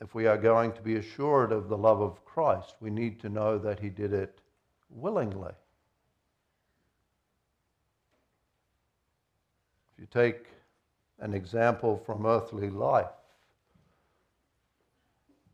if 0.00 0.14
we 0.14 0.28
are 0.28 0.38
going 0.38 0.70
to 0.70 0.82
be 0.82 0.94
assured 0.94 1.50
of 1.50 1.68
the 1.68 1.76
love 1.76 2.00
of 2.00 2.24
Christ, 2.24 2.76
we 2.78 2.90
need 2.90 3.18
to 3.22 3.28
know 3.28 3.58
that 3.58 3.80
he 3.80 3.88
did 3.88 4.12
it 4.12 4.40
willingly. 4.90 5.52
If 9.92 9.98
you 9.98 10.06
take 10.10 10.46
an 11.18 11.34
example 11.34 12.00
from 12.04 12.26
earthly 12.26 12.70
life, 12.70 13.06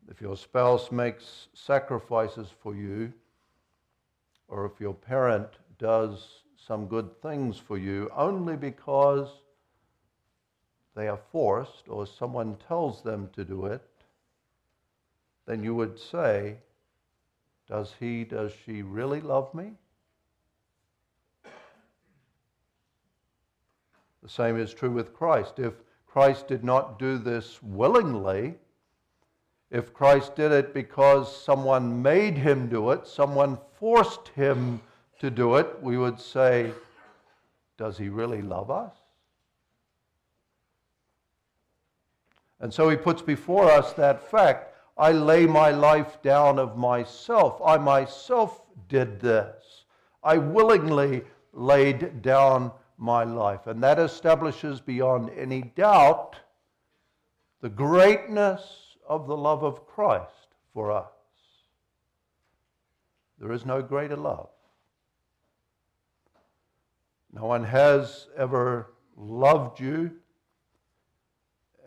if 0.08 0.20
your 0.20 0.36
spouse 0.36 0.92
makes 0.92 1.48
sacrifices 1.54 2.48
for 2.62 2.74
you, 2.74 3.12
or 4.48 4.66
if 4.66 4.80
your 4.80 4.94
parent 4.94 5.48
does 5.78 6.42
some 6.56 6.86
good 6.86 7.20
things 7.22 7.58
for 7.58 7.78
you 7.78 8.10
only 8.14 8.56
because 8.56 9.28
they 10.94 11.08
are 11.08 11.20
forced 11.32 11.88
or 11.88 12.06
someone 12.06 12.56
tells 12.68 13.02
them 13.02 13.28
to 13.34 13.44
do 13.44 13.66
it, 13.66 13.82
then 15.46 15.62
you 15.62 15.74
would 15.74 15.98
say, 15.98 16.56
Does 17.68 17.94
he, 17.98 18.24
does 18.24 18.52
she 18.64 18.82
really 18.82 19.20
love 19.20 19.54
me? 19.54 19.72
The 24.22 24.28
same 24.28 24.58
is 24.58 24.72
true 24.72 24.90
with 24.90 25.14
Christ. 25.14 25.58
If 25.58 25.74
Christ 26.06 26.48
did 26.48 26.64
not 26.64 26.98
do 26.98 27.18
this 27.18 27.62
willingly, 27.62 28.54
if 29.70 29.92
Christ 29.92 30.36
did 30.36 30.52
it 30.52 30.72
because 30.72 31.34
someone 31.44 32.00
made 32.00 32.36
him 32.38 32.68
do 32.68 32.90
it, 32.90 33.06
someone 33.06 33.58
forced 33.78 34.28
him 34.28 34.80
to 35.18 35.30
do 35.30 35.56
it, 35.56 35.82
we 35.82 35.98
would 35.98 36.20
say, 36.20 36.72
Does 37.76 37.98
he 37.98 38.08
really 38.08 38.42
love 38.42 38.70
us? 38.70 38.94
And 42.60 42.72
so 42.72 42.88
he 42.88 42.96
puts 42.96 43.20
before 43.20 43.70
us 43.70 43.92
that 43.94 44.30
fact 44.30 44.73
I 44.96 45.12
lay 45.12 45.46
my 45.46 45.70
life 45.70 46.22
down 46.22 46.58
of 46.58 46.76
myself. 46.76 47.60
I 47.64 47.78
myself 47.78 48.62
did 48.88 49.20
this. 49.20 49.84
I 50.22 50.38
willingly 50.38 51.24
laid 51.52 52.22
down 52.22 52.72
my 52.96 53.24
life. 53.24 53.66
And 53.66 53.82
that 53.82 53.98
establishes 53.98 54.80
beyond 54.80 55.30
any 55.36 55.62
doubt 55.62 56.36
the 57.60 57.68
greatness 57.68 58.96
of 59.08 59.26
the 59.26 59.36
love 59.36 59.62
of 59.62 59.86
Christ 59.86 60.54
for 60.72 60.92
us. 60.92 61.06
There 63.38 63.52
is 63.52 63.66
no 63.66 63.82
greater 63.82 64.16
love. 64.16 64.48
No 67.32 67.46
one 67.46 67.64
has 67.64 68.28
ever 68.36 68.92
loved 69.16 69.80
you, 69.80 70.12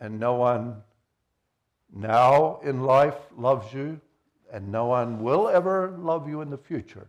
and 0.00 0.20
no 0.20 0.34
one 0.34 0.82
now 1.94 2.60
in 2.62 2.82
life 2.82 3.16
loves 3.36 3.72
you, 3.72 4.00
and 4.52 4.70
no 4.70 4.86
one 4.86 5.22
will 5.22 5.48
ever 5.48 5.94
love 5.98 6.28
you 6.28 6.40
in 6.40 6.50
the 6.50 6.58
future 6.58 7.08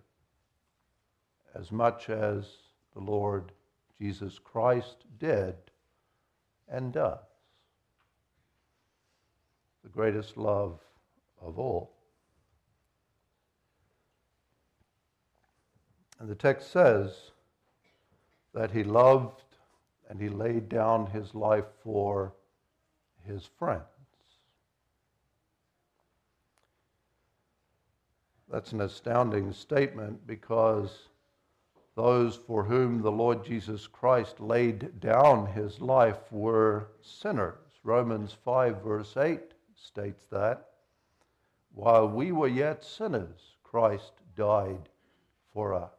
as 1.56 1.72
much 1.72 2.10
as 2.10 2.46
the 2.94 3.02
Lord 3.02 3.52
Jesus 3.98 4.40
Christ 4.40 5.06
did 5.20 5.56
and 6.68 6.94
does 6.94 7.20
the 9.84 9.90
greatest 9.90 10.38
love 10.38 10.80
of 11.42 11.58
all. 11.58 11.92
And 16.20 16.30
the 16.30 16.36
text 16.36 16.72
says 16.72 17.32
that 18.54 18.72
he 18.72 18.84
loved 18.84 19.42
and 20.10 20.20
he 20.20 20.28
laid 20.28 20.68
down 20.70 21.08
his 21.08 21.34
life 21.34 21.66
for 21.84 22.34
his 23.26 23.48
friends. 23.58 23.84
That's 28.50 28.72
an 28.72 28.82
astounding 28.82 29.54
statement 29.54 30.26
because 30.26 31.10
those 31.96 32.36
for 32.36 32.64
whom 32.64 33.02
the 33.02 33.12
Lord 33.12 33.46
Jesus 33.46 33.88
Christ 33.88 34.40
laid 34.40 35.00
down 35.00 35.46
his 35.48 35.80
life 35.80 36.32
were 36.32 36.88
sinners. 37.02 37.58
Romans 37.84 38.36
5, 38.44 38.82
verse 38.82 39.16
8 39.18 39.40
states 39.76 40.26
that. 40.32 40.66
While 41.74 42.10
we 42.10 42.32
were 42.32 42.48
yet 42.48 42.84
sinners, 42.84 43.58
Christ 43.64 44.14
died 44.36 44.90
for 45.54 45.74
us. 45.74 45.92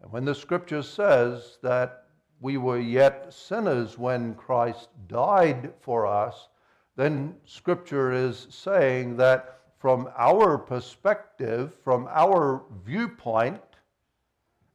And 0.00 0.10
when 0.10 0.24
the 0.24 0.34
scripture 0.34 0.82
says 0.82 1.58
that 1.62 2.06
we 2.40 2.56
were 2.56 2.80
yet 2.80 3.32
sinners 3.32 3.96
when 3.96 4.34
Christ 4.34 4.88
died 5.06 5.72
for 5.80 6.08
us, 6.08 6.48
then 6.96 7.36
Scripture 7.46 8.12
is 8.12 8.48
saying 8.50 9.16
that 9.16 9.61
from 9.82 10.08
our 10.16 10.56
perspective, 10.56 11.74
from 11.82 12.06
our 12.12 12.62
viewpoint, 12.86 13.60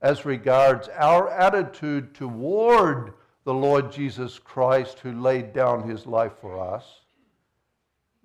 as 0.01 0.25
regards 0.25 0.89
our 0.97 1.29
attitude 1.29 2.13
toward 2.13 3.13
the 3.45 3.53
Lord 3.53 3.89
Jesus 3.89 4.37
Christ 4.37 4.99
who 4.99 5.13
laid 5.13 5.53
down 5.53 5.87
his 5.89 6.05
life 6.05 6.33
for 6.41 6.59
us, 6.59 6.83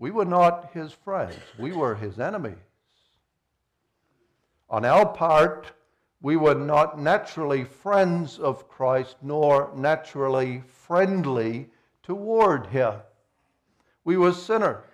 we 0.00 0.10
were 0.10 0.24
not 0.24 0.70
his 0.74 0.90
friends, 0.90 1.38
we 1.56 1.70
were 1.70 1.94
his 1.94 2.18
enemies. 2.18 2.56
On 4.68 4.84
our 4.84 5.06
part, 5.06 5.70
we 6.20 6.34
were 6.34 6.56
not 6.56 6.98
naturally 6.98 7.62
friends 7.62 8.40
of 8.40 8.68
Christ 8.68 9.14
nor 9.22 9.70
naturally 9.76 10.64
friendly 10.66 11.70
toward 12.02 12.66
him. 12.66 12.94
We 14.02 14.16
were 14.16 14.32
sinners. 14.32 14.91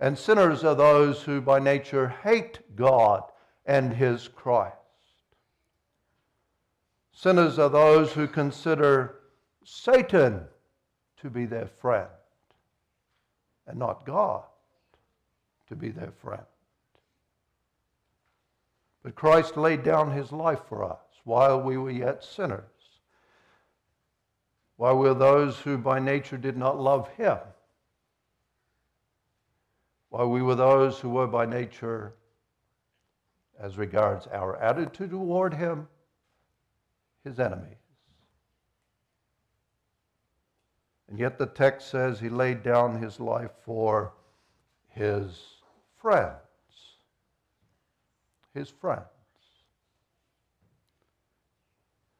And 0.00 0.16
sinners 0.16 0.62
are 0.64 0.74
those 0.74 1.22
who 1.22 1.40
by 1.40 1.58
nature 1.58 2.08
hate 2.22 2.60
God 2.76 3.22
and 3.66 3.92
his 3.92 4.28
Christ. 4.28 4.74
Sinners 7.12 7.58
are 7.58 7.68
those 7.68 8.12
who 8.12 8.28
consider 8.28 9.16
Satan 9.64 10.44
to 11.20 11.28
be 11.28 11.46
their 11.46 11.66
friend 11.66 12.08
and 13.66 13.78
not 13.78 14.06
God 14.06 14.44
to 15.68 15.76
be 15.76 15.90
their 15.90 16.12
friend. 16.22 16.44
But 19.02 19.14
Christ 19.14 19.56
laid 19.56 19.82
down 19.82 20.12
his 20.12 20.32
life 20.32 20.60
for 20.68 20.84
us 20.84 21.00
while 21.24 21.60
we 21.60 21.76
were 21.76 21.90
yet 21.90 22.24
sinners, 22.24 22.62
while 24.76 24.96
we 24.96 25.08
were 25.08 25.14
those 25.14 25.58
who 25.58 25.76
by 25.76 25.98
nature 25.98 26.38
did 26.38 26.56
not 26.56 26.80
love 26.80 27.08
him, 27.16 27.38
while 30.10 30.28
we 30.28 30.42
were 30.42 30.54
those 30.54 30.98
who 30.98 31.10
were 31.10 31.26
by 31.26 31.44
nature 31.44 32.14
as 33.60 33.76
regards 33.76 34.26
our 34.28 34.56
attitude 34.56 35.10
toward 35.10 35.52
him, 35.54 35.88
his 37.24 37.38
enemies. 37.38 37.76
And 41.08 41.18
yet 41.18 41.38
the 41.38 41.46
text 41.46 41.90
says 41.90 42.20
he 42.20 42.28
laid 42.28 42.62
down 42.62 43.02
his 43.02 43.18
life 43.18 43.50
for 43.64 44.12
his 44.88 45.42
friends. 45.96 46.36
His 48.54 48.68
friends. 48.68 49.04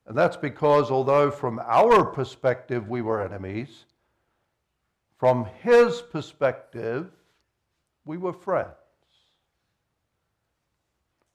And 0.06 0.16
that's 0.16 0.38
because, 0.38 0.90
although 0.90 1.30
from 1.30 1.58
our 1.58 2.04
perspective 2.04 2.88
we 2.88 3.02
were 3.02 3.22
enemies, 3.22 3.84
from 5.18 5.46
his 5.62 6.00
perspective 6.00 7.10
we 8.08 8.16
were 8.16 8.32
friends. 8.32 8.72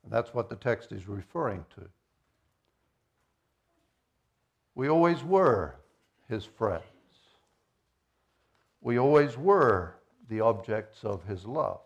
And 0.04 0.12
that's 0.12 0.34
what 0.34 0.50
the 0.50 0.56
text 0.56 0.92
is 0.92 1.08
referring 1.08 1.64
to. 1.76 1.88
We 4.74 4.90
always 4.90 5.24
were 5.24 5.76
his 6.28 6.46
friends. 6.46 6.84
We 8.82 8.98
always 8.98 9.38
were 9.38 9.98
the 10.30 10.42
objects 10.42 11.04
of 11.04 11.24
his 11.26 11.46
love. 11.46 11.80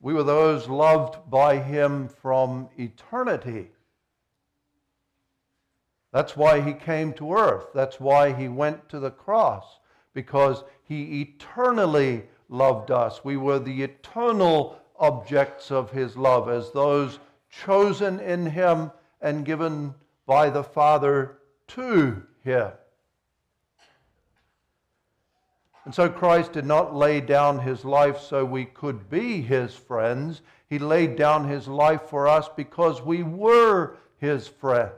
We 0.00 0.14
were 0.14 0.24
those 0.24 0.68
loved 0.68 1.30
by 1.30 1.58
him 1.58 2.08
from 2.08 2.70
eternity. 2.78 3.68
That's 6.12 6.34
why 6.34 6.62
he 6.62 6.72
came 6.72 7.12
to 7.14 7.34
earth. 7.34 7.66
That's 7.74 8.00
why 8.00 8.32
he 8.32 8.48
went 8.48 8.88
to 8.88 9.00
the 9.00 9.10
cross, 9.10 9.80
because 10.14 10.64
he 10.84 11.22
eternally 11.22 12.24
loved 12.48 12.90
us. 12.90 13.24
We 13.24 13.36
were 13.36 13.58
the 13.58 13.82
eternal 13.82 14.78
objects 14.98 15.70
of 15.70 15.90
his 15.90 16.16
love, 16.16 16.48
as 16.48 16.70
those 16.70 17.18
chosen 17.50 18.20
in 18.20 18.46
him 18.46 18.90
and 19.20 19.44
given 19.44 19.94
by 20.26 20.50
the 20.50 20.64
Father 20.64 21.38
to 21.68 22.22
him. 22.42 22.70
And 25.84 25.94
so 25.94 26.08
Christ 26.08 26.52
did 26.52 26.64
not 26.64 26.94
lay 26.94 27.20
down 27.20 27.58
his 27.58 27.84
life 27.84 28.18
so 28.18 28.44
we 28.44 28.64
could 28.64 29.10
be 29.10 29.42
his 29.42 29.74
friends. 29.74 30.40
He 30.68 30.78
laid 30.78 31.16
down 31.16 31.46
his 31.46 31.68
life 31.68 32.02
for 32.02 32.26
us 32.26 32.48
because 32.56 33.02
we 33.02 33.22
were 33.22 33.96
his 34.18 34.48
friends. 34.48 34.92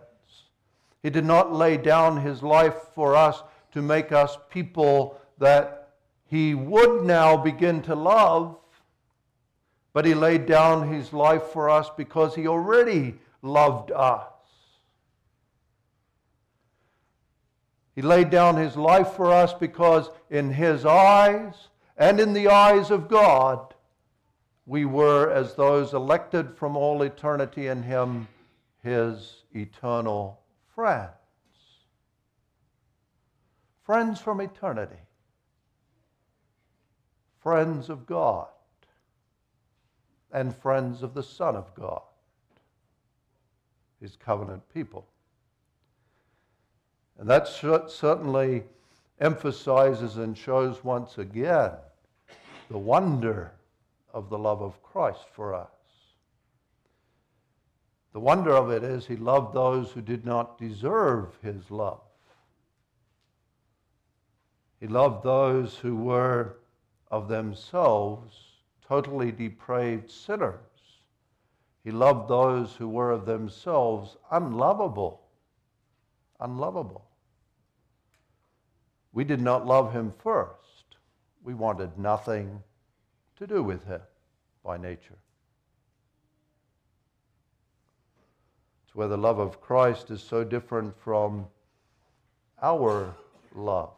He 1.03 1.11
did 1.11 1.25
not 1.25 1.53
lay 1.53 1.77
down 1.77 2.21
his 2.21 2.43
life 2.43 2.77
for 2.95 3.17
us 3.17 3.43
to 3.73 3.83
make 3.83 4.13
us 4.13 4.39
people 4.49 5.21
that 5.39 5.91
he 6.29 6.55
would 6.55 7.05
now 7.05 7.37
begin 7.37 7.83
to 7.83 7.95
love, 7.95 8.57
but 9.93 10.05
he 10.05 10.15
laid 10.15 10.47
down 10.47 10.93
his 10.93 11.13
life 11.13 11.45
for 11.45 11.71
us 11.71 11.89
because 11.97 12.35
he 12.35 12.47
already 12.47 13.15
loved 13.43 13.93
us. 13.93 14.25
He 17.95 18.03
laid 18.03 18.29
down 18.29 18.57
his 18.57 18.77
life 18.77 19.13
for 19.13 19.33
us 19.33 19.55
because 19.55 20.11
in 20.29 20.53
his 20.53 20.85
eyes 20.85 21.55
and 21.97 22.21
in 22.21 22.35
the 22.35 22.49
eyes 22.49 22.91
of 22.91 23.09
God, 23.09 23.73
we 24.67 24.85
were 24.85 25.31
as 25.31 25.55
those 25.55 25.95
elected 25.95 26.59
from 26.59 26.77
all 26.77 27.03
eternity 27.03 27.69
in 27.69 27.83
him, 27.83 28.29
his 28.83 29.45
eternal 29.55 30.41
friends. 30.75 31.13
Friends 33.85 34.21
from 34.21 34.41
eternity 34.41 35.06
friends 37.47 37.91
of 37.91 38.07
God 38.07 38.49
and 40.33 40.53
friends 40.53 41.05
of 41.05 41.15
the 41.15 41.23
Son 41.23 41.55
of 41.55 41.73
God, 41.77 42.03
his 44.01 44.17
covenant 44.17 44.65
people. 44.75 45.07
And 47.21 47.31
that 47.31 47.47
certainly 47.47 48.65
emphasizes 49.21 50.17
and 50.17 50.37
shows 50.37 50.83
once 50.83 51.19
again 51.19 51.71
the 52.69 52.79
wonder 52.79 53.53
of 54.13 54.29
the 54.29 54.39
love 54.39 54.61
of 54.61 54.83
Christ 54.83 55.27
for 55.33 55.55
us. 55.55 55.69
The 58.13 58.19
wonder 58.19 58.57
of 58.57 58.73
it 58.73 58.83
is 58.83 59.07
he 59.07 59.15
loved 59.15 59.55
those 59.55 59.93
who 59.93 60.01
did 60.01 60.27
not 60.27 60.59
deserve 60.59 61.39
his 61.45 61.71
love. 61.71 62.01
He 64.81 64.89
loved 64.89 65.23
those 65.23 65.77
who 65.77 65.95
were 65.95 66.57
of 67.11 67.29
themselves 67.29 68.35
totally 68.87 69.33
depraved 69.33 70.11
sinners. 70.11 70.61
He 71.85 71.91
loved 71.91 72.29
those 72.29 72.75
who 72.75 72.89
were 72.89 73.11
of 73.11 73.27
themselves 73.27 74.17
unlovable. 74.31 75.23
Unlovable. 76.41 77.05
We 79.13 79.25
did 79.25 79.41
not 79.41 79.67
love 79.67 79.93
him 79.93 80.13
first. 80.23 80.97
We 81.43 81.55
wanted 81.55 81.97
nothing 81.97 82.63
to 83.37 83.47
do 83.47 83.63
with 83.63 83.85
him 83.87 84.01
by 84.65 84.77
nature. 84.77 85.17
It's 88.85 88.95
where 88.95 89.09
the 89.09 89.17
love 89.17 89.39
of 89.39 89.61
Christ 89.61 90.11
is 90.11 90.23
so 90.23 90.45
different 90.45 90.99
from 90.99 91.47
our 92.61 93.15
love 93.55 93.96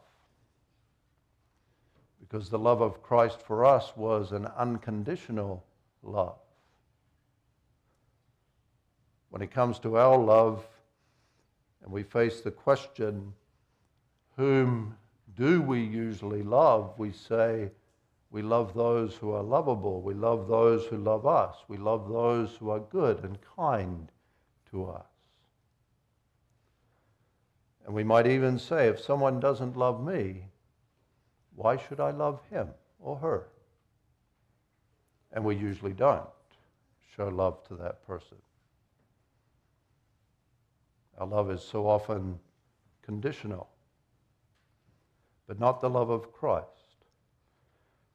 because 2.29 2.49
the 2.49 2.59
love 2.59 2.81
of 2.81 3.01
Christ 3.01 3.41
for 3.41 3.65
us 3.65 3.91
was 3.95 4.31
an 4.31 4.45
unconditional 4.57 5.65
love. 6.03 6.37
When 9.29 9.41
it 9.41 9.51
comes 9.51 9.79
to 9.79 9.97
our 9.97 10.17
love, 10.17 10.65
and 11.83 11.91
we 11.91 12.03
face 12.03 12.41
the 12.41 12.51
question, 12.51 13.33
whom 14.37 14.95
do 15.35 15.61
we 15.61 15.81
usually 15.81 16.43
love? 16.43 16.93
We 16.97 17.11
say, 17.11 17.71
we 18.31 18.41
love 18.43 18.75
those 18.75 19.15
who 19.15 19.31
are 19.31 19.43
lovable. 19.43 20.01
We 20.01 20.13
love 20.13 20.47
those 20.47 20.85
who 20.85 20.97
love 20.97 21.25
us. 21.25 21.55
We 21.67 21.77
love 21.77 22.09
those 22.09 22.55
who 22.59 22.69
are 22.69 22.79
good 22.79 23.23
and 23.23 23.39
kind 23.55 24.11
to 24.69 24.85
us. 24.85 25.05
And 27.85 27.95
we 27.95 28.03
might 28.03 28.27
even 28.27 28.59
say, 28.59 28.87
if 28.87 28.99
someone 28.99 29.39
doesn't 29.39 29.75
love 29.75 30.03
me, 30.05 30.48
why 31.59 31.75
should 31.75 31.99
I 31.99 32.11
love 32.11 32.39
him 32.49 32.69
or 33.01 33.17
her? 33.17 33.47
And 35.33 35.43
we 35.43 35.57
usually 35.57 35.91
don't 35.91 36.23
show 37.17 37.27
love 37.27 37.67
to 37.67 37.75
that 37.75 38.07
person. 38.07 38.37
Our 41.17 41.27
love 41.27 41.51
is 41.51 41.61
so 41.61 41.85
often 41.85 42.39
conditional, 43.01 43.67
but 45.49 45.59
not 45.59 45.81
the 45.81 45.89
love 45.89 46.09
of 46.09 46.31
Christ. 46.31 46.65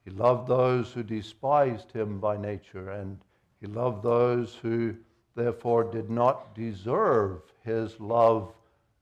He 0.07 0.11
loved 0.11 0.49
those 0.49 0.91
who 0.93 1.03
despised 1.03 1.93
him 1.93 2.21
by 2.21 2.39
nature, 2.39 2.93
and 2.93 3.19
he 3.61 3.67
loved 3.67 4.03
those 4.03 4.55
who 4.55 4.97
therefore 5.35 5.85
did 5.85 6.09
not 6.09 6.55
deserve 6.55 7.43
his 7.63 8.01
love 8.01 8.55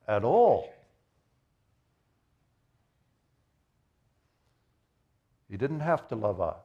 at 0.08 0.24
all. 0.24 0.68
He 5.52 5.58
didn't 5.58 5.80
have 5.80 6.08
to 6.08 6.16
love 6.16 6.40
us, 6.40 6.64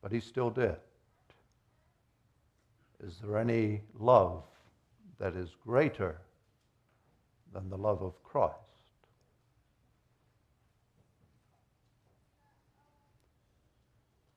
but 0.00 0.12
he 0.12 0.20
still 0.20 0.48
did. 0.48 0.76
Is 3.02 3.18
there 3.20 3.36
any 3.36 3.80
love 3.98 4.44
that 5.18 5.34
is 5.34 5.56
greater 5.66 6.20
than 7.52 7.68
the 7.68 7.76
love 7.76 8.00
of 8.00 8.22
Christ? 8.22 8.54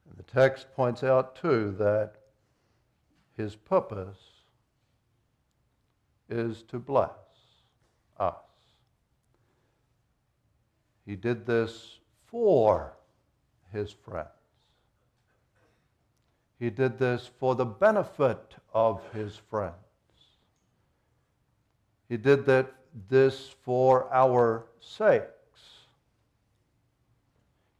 And 0.09 0.17
the 0.17 0.23
text 0.23 0.65
points 0.75 1.03
out 1.03 1.35
too 1.35 1.75
that 1.77 2.15
his 3.37 3.55
purpose 3.55 4.17
is 6.27 6.63
to 6.63 6.79
bless 6.79 7.11
us. 8.17 8.33
He 11.05 11.15
did 11.15 11.45
this 11.45 11.99
for 12.33 12.97
his 13.71 13.91
friends. 13.91 14.27
He 16.59 16.71
did 16.71 16.97
this 16.97 17.29
for 17.39 17.53
the 17.53 17.65
benefit 17.65 18.55
of 18.73 19.01
his 19.13 19.35
friends. 19.51 19.75
He 22.09 22.17
did 22.17 22.43
that, 22.47 22.73
this 23.07 23.53
for 23.63 24.11
our 24.11 24.65
sakes. 24.79 25.29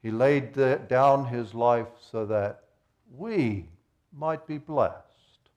He 0.03 0.11
laid 0.11 0.53
down 0.87 1.25
his 1.25 1.55
life 1.55 1.87
so 2.11 2.23
that 2.27 2.65
we 3.17 3.65
might 4.15 4.45
be 4.45 4.59
blessed 4.59 5.49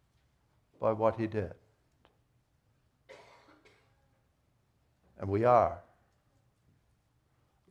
by 0.80 0.92
what 0.92 1.16
he 1.20 1.26
did. 1.26 1.52
And 5.18 5.28
we 5.28 5.44
are. 5.44 5.82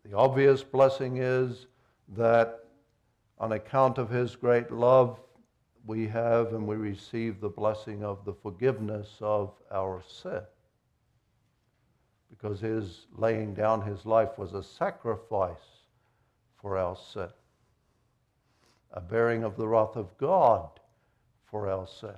The 0.10 0.16
obvious 0.16 0.64
blessing 0.64 1.18
is 1.18 1.66
that 2.10 2.66
on 3.40 3.54
account 3.54 3.98
of 3.98 4.10
his 4.10 4.36
great 4.36 4.72
love, 4.72 5.20
we 5.88 6.08
have 6.08 6.54
and 6.54 6.68
we 6.68 6.76
receive 6.76 7.40
the 7.40 7.50
blessing 7.50 8.04
of 8.04 8.24
the 8.24 8.34
forgiveness 8.34 9.18
of 9.20 9.54
our 9.72 10.04
sin. 10.08 10.42
Because 12.30 12.60
his 12.60 13.08
laying 13.16 13.56
down 13.56 13.82
his 13.82 14.06
life 14.06 14.38
was 14.38 14.54
a 14.54 14.62
sacrifice 14.62 15.86
for 16.62 16.78
our 16.78 16.96
sin, 16.96 17.30
a 18.94 19.02
bearing 19.02 19.44
of 19.44 19.58
the 19.58 19.68
wrath 19.68 19.96
of 19.96 20.16
God 20.18 20.70
for 21.46 21.70
our 21.70 21.88
sin. 21.88 22.16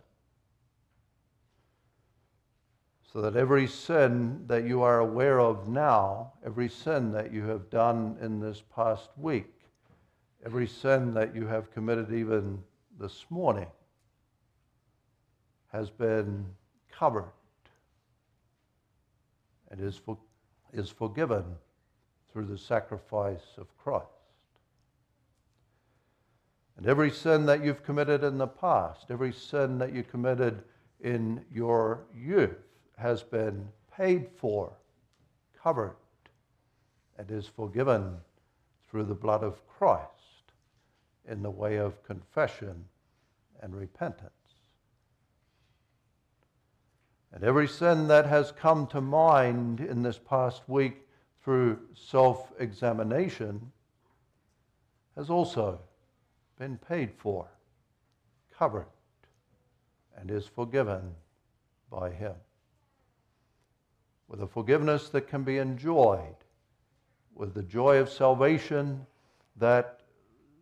So 3.17 3.23
that 3.23 3.35
every 3.35 3.65
sin 3.65 4.43
that 4.45 4.65
you 4.65 4.83
are 4.83 4.99
aware 4.99 5.39
of 5.39 5.67
now, 5.67 6.33
every 6.45 6.69
sin 6.69 7.11
that 7.13 7.33
you 7.33 7.41
have 7.45 7.67
done 7.71 8.15
in 8.21 8.39
this 8.39 8.61
past 8.75 9.09
week, 9.17 9.51
every 10.45 10.67
sin 10.67 11.15
that 11.15 11.35
you 11.35 11.47
have 11.47 11.73
committed 11.73 12.13
even 12.13 12.59
this 12.99 13.25
morning, 13.31 13.65
has 15.73 15.89
been 15.89 16.45
covered 16.91 17.31
and 19.71 19.81
is, 19.81 19.97
for, 19.97 20.15
is 20.71 20.91
forgiven 20.91 21.43
through 22.31 22.45
the 22.45 22.57
sacrifice 22.59 23.57
of 23.57 23.65
Christ. 23.79 24.05
And 26.77 26.85
every 26.85 27.09
sin 27.09 27.47
that 27.47 27.65
you've 27.65 27.81
committed 27.81 28.23
in 28.23 28.37
the 28.37 28.45
past, 28.45 29.07
every 29.09 29.33
sin 29.33 29.79
that 29.79 29.91
you 29.91 30.03
committed 30.03 30.61
in 31.01 31.43
your 31.51 32.05
youth, 32.15 32.57
has 32.97 33.23
been 33.23 33.67
paid 33.95 34.27
for, 34.27 34.73
covered, 35.61 35.95
and 37.17 37.29
is 37.31 37.47
forgiven 37.47 38.17
through 38.89 39.05
the 39.05 39.15
blood 39.15 39.43
of 39.43 39.65
Christ 39.67 40.07
in 41.27 41.41
the 41.41 41.51
way 41.51 41.77
of 41.77 42.03
confession 42.03 42.85
and 43.61 43.75
repentance. 43.75 44.31
And 47.31 47.43
every 47.43 47.67
sin 47.67 48.07
that 48.07 48.25
has 48.25 48.51
come 48.51 48.87
to 48.87 49.01
mind 49.01 49.79
in 49.79 50.01
this 50.01 50.17
past 50.17 50.63
week 50.67 51.07
through 51.43 51.79
self 51.93 52.51
examination 52.59 53.71
has 55.15 55.29
also 55.29 55.79
been 56.57 56.77
paid 56.77 57.11
for, 57.17 57.47
covered, 58.57 58.87
and 60.17 60.31
is 60.31 60.47
forgiven 60.47 61.13
by 61.91 62.09
Him 62.09 62.33
with 64.27 64.41
a 64.41 64.47
forgiveness 64.47 65.09
that 65.09 65.27
can 65.27 65.43
be 65.43 65.57
enjoyed, 65.57 66.35
with 67.35 67.53
the 67.53 67.63
joy 67.63 67.97
of 67.97 68.09
salvation 68.09 69.05
that 69.57 70.01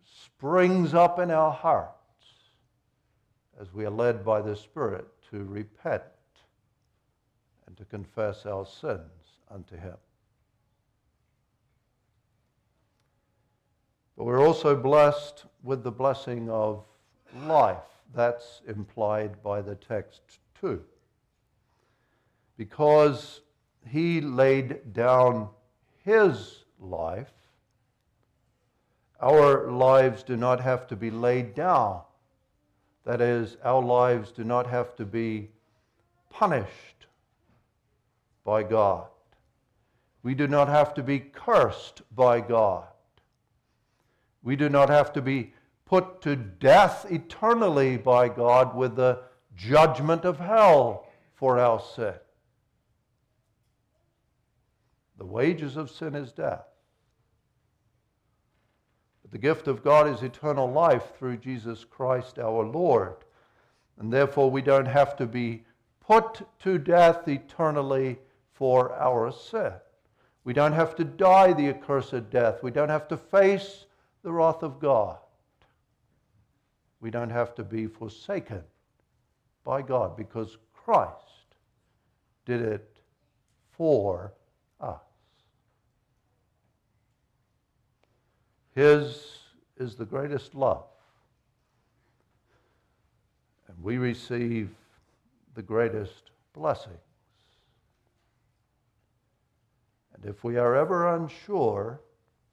springs 0.04 0.94
up 0.94 1.20
in 1.20 1.32
our 1.32 1.52
hearts 1.52 1.92
as 3.60 3.74
we 3.74 3.86
are 3.86 3.92
led 3.92 4.24
by 4.24 4.42
the 4.42 4.56
Spirit 4.56 5.08
to 5.32 5.44
repent 5.46 6.04
and 7.68 7.78
to 7.78 7.86
confess 7.86 8.46
our 8.46 8.66
sins 8.66 9.40
unto 9.50 9.76
Him. 9.78 9.96
But 14.18 14.26
we're 14.26 14.46
also 14.46 14.76
blessed 14.76 15.46
with 15.64 15.84
the 15.84 15.92
blessing 15.92 16.50
of 16.50 16.86
life. 17.48 17.78
That's 18.14 18.62
implied 18.68 19.42
by 19.44 19.62
the 19.62 19.76
text 19.76 20.22
too. 20.60 20.82
Because 22.58 23.42
he 23.88 24.22
laid 24.22 24.94
down 24.94 25.50
his 26.04 26.64
life. 26.80 27.32
Our 29.22 29.72
lives 29.72 30.24
do 30.24 30.36
not 30.36 30.60
have 30.60 30.88
to 30.88 30.96
be 30.96 31.10
laid 31.10 31.56
down. 31.56 32.02
That 33.06 33.22
is, 33.22 33.58
our 33.64 33.82
lives 33.82 34.32
do 34.32 34.44
not 34.44 34.68
have 34.68 34.96
to 34.96 35.06
be 35.06 35.50
punished 36.30 37.08
by 38.44 38.64
God. 38.64 39.08
We 40.24 40.34
do 40.34 40.48
not 40.48 40.68
have 40.68 40.94
to 40.96 41.04
be 41.04 41.20
cursed 41.20 42.02
by 42.16 42.42
God. 42.42 42.88
We 44.44 44.56
do 44.56 44.70
not 44.70 44.90
have 44.90 45.14
to 45.14 45.22
be 45.22 45.54
put 45.86 46.22
to 46.22 46.36
death 46.36 47.06
eternally 47.10 47.98
by 47.98 48.30
God 48.30 48.76
with 48.76 48.96
the 48.96 49.22
judgment 49.56 50.26
of 50.26 50.40
hell 50.40 51.08
for 51.36 51.60
our 51.60 51.80
sin. 51.80 52.14
The 55.18 55.26
wages 55.26 55.78
of 55.78 55.90
sin 55.90 56.16
is 56.16 56.32
death. 56.32 56.66
But 59.22 59.32
the 59.32 59.38
gift 59.38 59.68
of 59.68 59.84
God 59.84 60.08
is 60.08 60.22
eternal 60.22 60.70
life 60.70 61.16
through 61.18 61.38
Jesus 61.38 61.84
Christ 61.84 62.38
our 62.38 62.66
Lord. 62.66 63.16
And 63.98 64.12
therefore, 64.12 64.52
we 64.52 64.62
don't 64.62 64.86
have 64.86 65.16
to 65.18 65.26
be 65.26 65.64
put 66.06 66.42
to 66.60 66.78
death 66.78 67.28
eternally 67.28 68.20
for 68.54 68.94
our 68.94 69.32
sin. 69.32 69.74
We 70.44 70.54
don't 70.54 70.74
have 70.74 70.96
to 70.98 71.04
die 71.04 71.54
the 71.54 71.70
accursed 71.70 72.30
death. 72.30 72.62
We 72.62 72.72
don't 72.72 72.90
have 72.90 73.08
to 73.08 73.18
face 73.18 73.86
the 74.22 74.32
wrath 74.32 74.64
of 74.64 74.80
God. 74.80 75.18
We 77.00 77.10
don't 77.10 77.32
have 77.32 77.56
to 77.56 77.64
be 77.64 77.88
forsaken 77.88 78.64
by 79.64 79.82
God 79.82 80.16
because 80.16 80.58
Christ 80.74 81.56
did 82.46 82.62
it 82.62 82.98
for 83.72 84.34
us. 84.80 85.00
His 88.74 89.40
is 89.78 89.96
the 89.96 90.06
greatest 90.06 90.54
love. 90.56 90.86
And 93.68 93.82
we 93.82 93.98
receive 93.98 94.70
the 95.56 95.62
greatest 95.62 96.32
blessings. 96.54 96.98
And 100.14 100.26
if 100.26 100.44
we 100.44 100.58
are 100.58 100.76
ever 100.76 101.16
unsure 101.16 102.02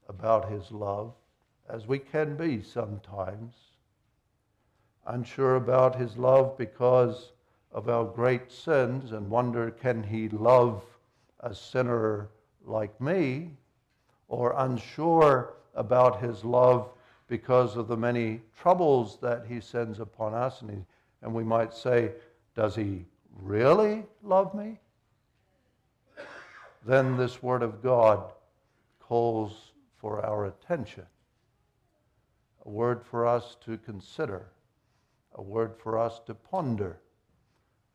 about 0.09 0.51
His 0.51 0.71
love, 0.71 1.15
as 1.69 1.87
we 1.87 1.99
can 1.99 2.37
be 2.37 2.63
sometimes, 2.63 3.55
unsure 5.07 5.57
about 5.57 5.97
His 5.97 6.17
love 6.17 6.57
because 6.57 7.33
of 7.73 7.89
our 7.89 8.05
great 8.05 8.53
sins 8.53 9.13
and 9.13 9.29
wonder, 9.31 9.71
can 9.71 10.03
He 10.03 10.29
love 10.29 10.85
a 11.43 11.55
sinner 11.55 12.29
like 12.65 12.99
me? 13.01 13.51
Or 14.29 14.55
unsure 14.57 15.55
about 15.75 16.23
his 16.23 16.45
love 16.45 16.89
because 17.29 17.77
of 17.77 17.89
the 17.89 17.97
many 17.97 18.41
troubles 18.59 19.19
that 19.21 19.45
he 19.47 19.61
sends 19.61 20.01
upon 20.01 20.35
us. 20.35 20.61
And, 20.63 20.71
he, 20.71 20.77
and 21.23 21.35
we 21.35 21.45
might 21.45 21.75
say, 21.75 22.13
Does 22.55 22.75
he 22.75 23.05
really 23.41 24.05
love 24.23 24.55
me? 24.55 24.79
Then 26.85 27.17
this 27.17 27.43
Word 27.43 27.63
of 27.63 27.83
God 27.83 28.33
calls 29.01 29.73
for 29.99 30.25
our 30.25 30.47
attention. 30.47 31.07
A 32.65 32.69
word 32.69 33.03
for 33.05 33.27
us 33.27 33.57
to 33.65 33.79
consider, 33.79 34.47
a 35.35 35.43
word 35.43 35.75
for 35.77 35.99
us 35.99 36.21
to 36.27 36.35
ponder, 36.35 36.99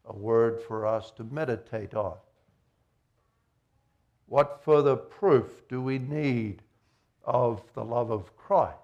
a 0.05 0.15
word 0.15 0.61
for 0.61 0.85
us 0.85 1.11
to 1.11 1.23
meditate 1.25 1.93
on. 1.93 2.17
What 4.27 4.61
further 4.63 4.95
proof 4.95 5.67
do 5.69 5.81
we 5.81 5.99
need 5.99 6.61
of 7.23 7.61
the 7.73 7.83
love 7.83 8.11
of 8.11 8.35
Christ 8.35 8.75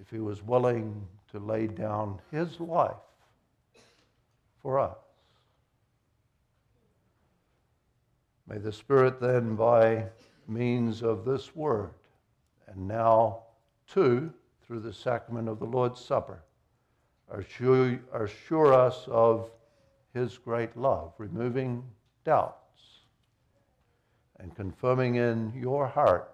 if 0.00 0.10
he 0.10 0.18
was 0.18 0.42
willing 0.42 1.06
to 1.30 1.38
lay 1.38 1.66
down 1.66 2.20
his 2.30 2.60
life 2.60 2.94
for 4.62 4.78
us. 4.78 4.96
May 8.46 8.58
the 8.58 8.72
Spirit 8.72 9.20
then, 9.20 9.56
by 9.56 10.06
means 10.46 11.02
of 11.02 11.24
this 11.24 11.56
word, 11.56 11.94
and 12.66 12.86
now 12.86 13.42
too 13.88 14.32
through 14.62 14.80
the 14.80 14.92
sacrament 14.92 15.48
of 15.48 15.58
the 15.58 15.64
Lord's 15.64 16.00
Supper, 16.00 16.42
assure, 17.30 17.98
assure 18.12 18.72
us 18.72 19.06
of 19.08 19.50
his 20.12 20.38
great 20.38 20.76
love, 20.76 21.12
removing 21.18 21.82
doubts 22.24 22.63
and 24.38 24.54
confirming 24.54 25.16
in 25.16 25.52
your 25.54 25.86
heart 25.86 26.30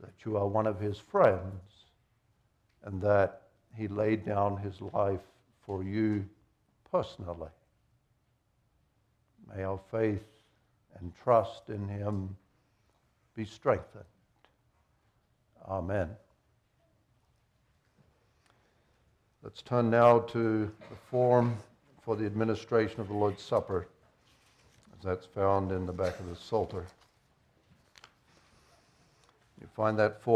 that 0.00 0.12
you 0.24 0.36
are 0.36 0.46
one 0.46 0.66
of 0.66 0.78
his 0.78 0.98
friends 0.98 1.86
and 2.84 3.00
that 3.02 3.42
he 3.74 3.88
laid 3.88 4.24
down 4.24 4.56
his 4.56 4.80
life 4.92 5.20
for 5.64 5.82
you 5.82 6.24
personally. 6.90 7.50
May 9.54 9.64
our 9.64 9.80
faith 9.90 10.24
and 10.98 11.12
trust 11.22 11.68
in 11.68 11.88
him 11.88 12.36
be 13.34 13.44
strengthened. 13.44 14.04
Amen. 15.68 16.08
Let's 19.42 19.62
turn 19.62 19.90
now 19.90 20.20
to 20.20 20.70
the 20.90 20.96
form 21.10 21.56
for 22.02 22.16
the 22.16 22.26
administration 22.26 23.00
of 23.00 23.08
the 23.08 23.14
Lord's 23.14 23.42
Supper, 23.42 23.86
that's 25.02 25.26
found 25.26 25.72
in 25.72 25.86
the 25.86 25.92
back 25.92 26.18
of 26.20 26.28
the 26.28 26.36
Psalter. 26.36 26.86
You 29.60 29.66
find 29.74 29.98
that 29.98 30.22
form. 30.22 30.26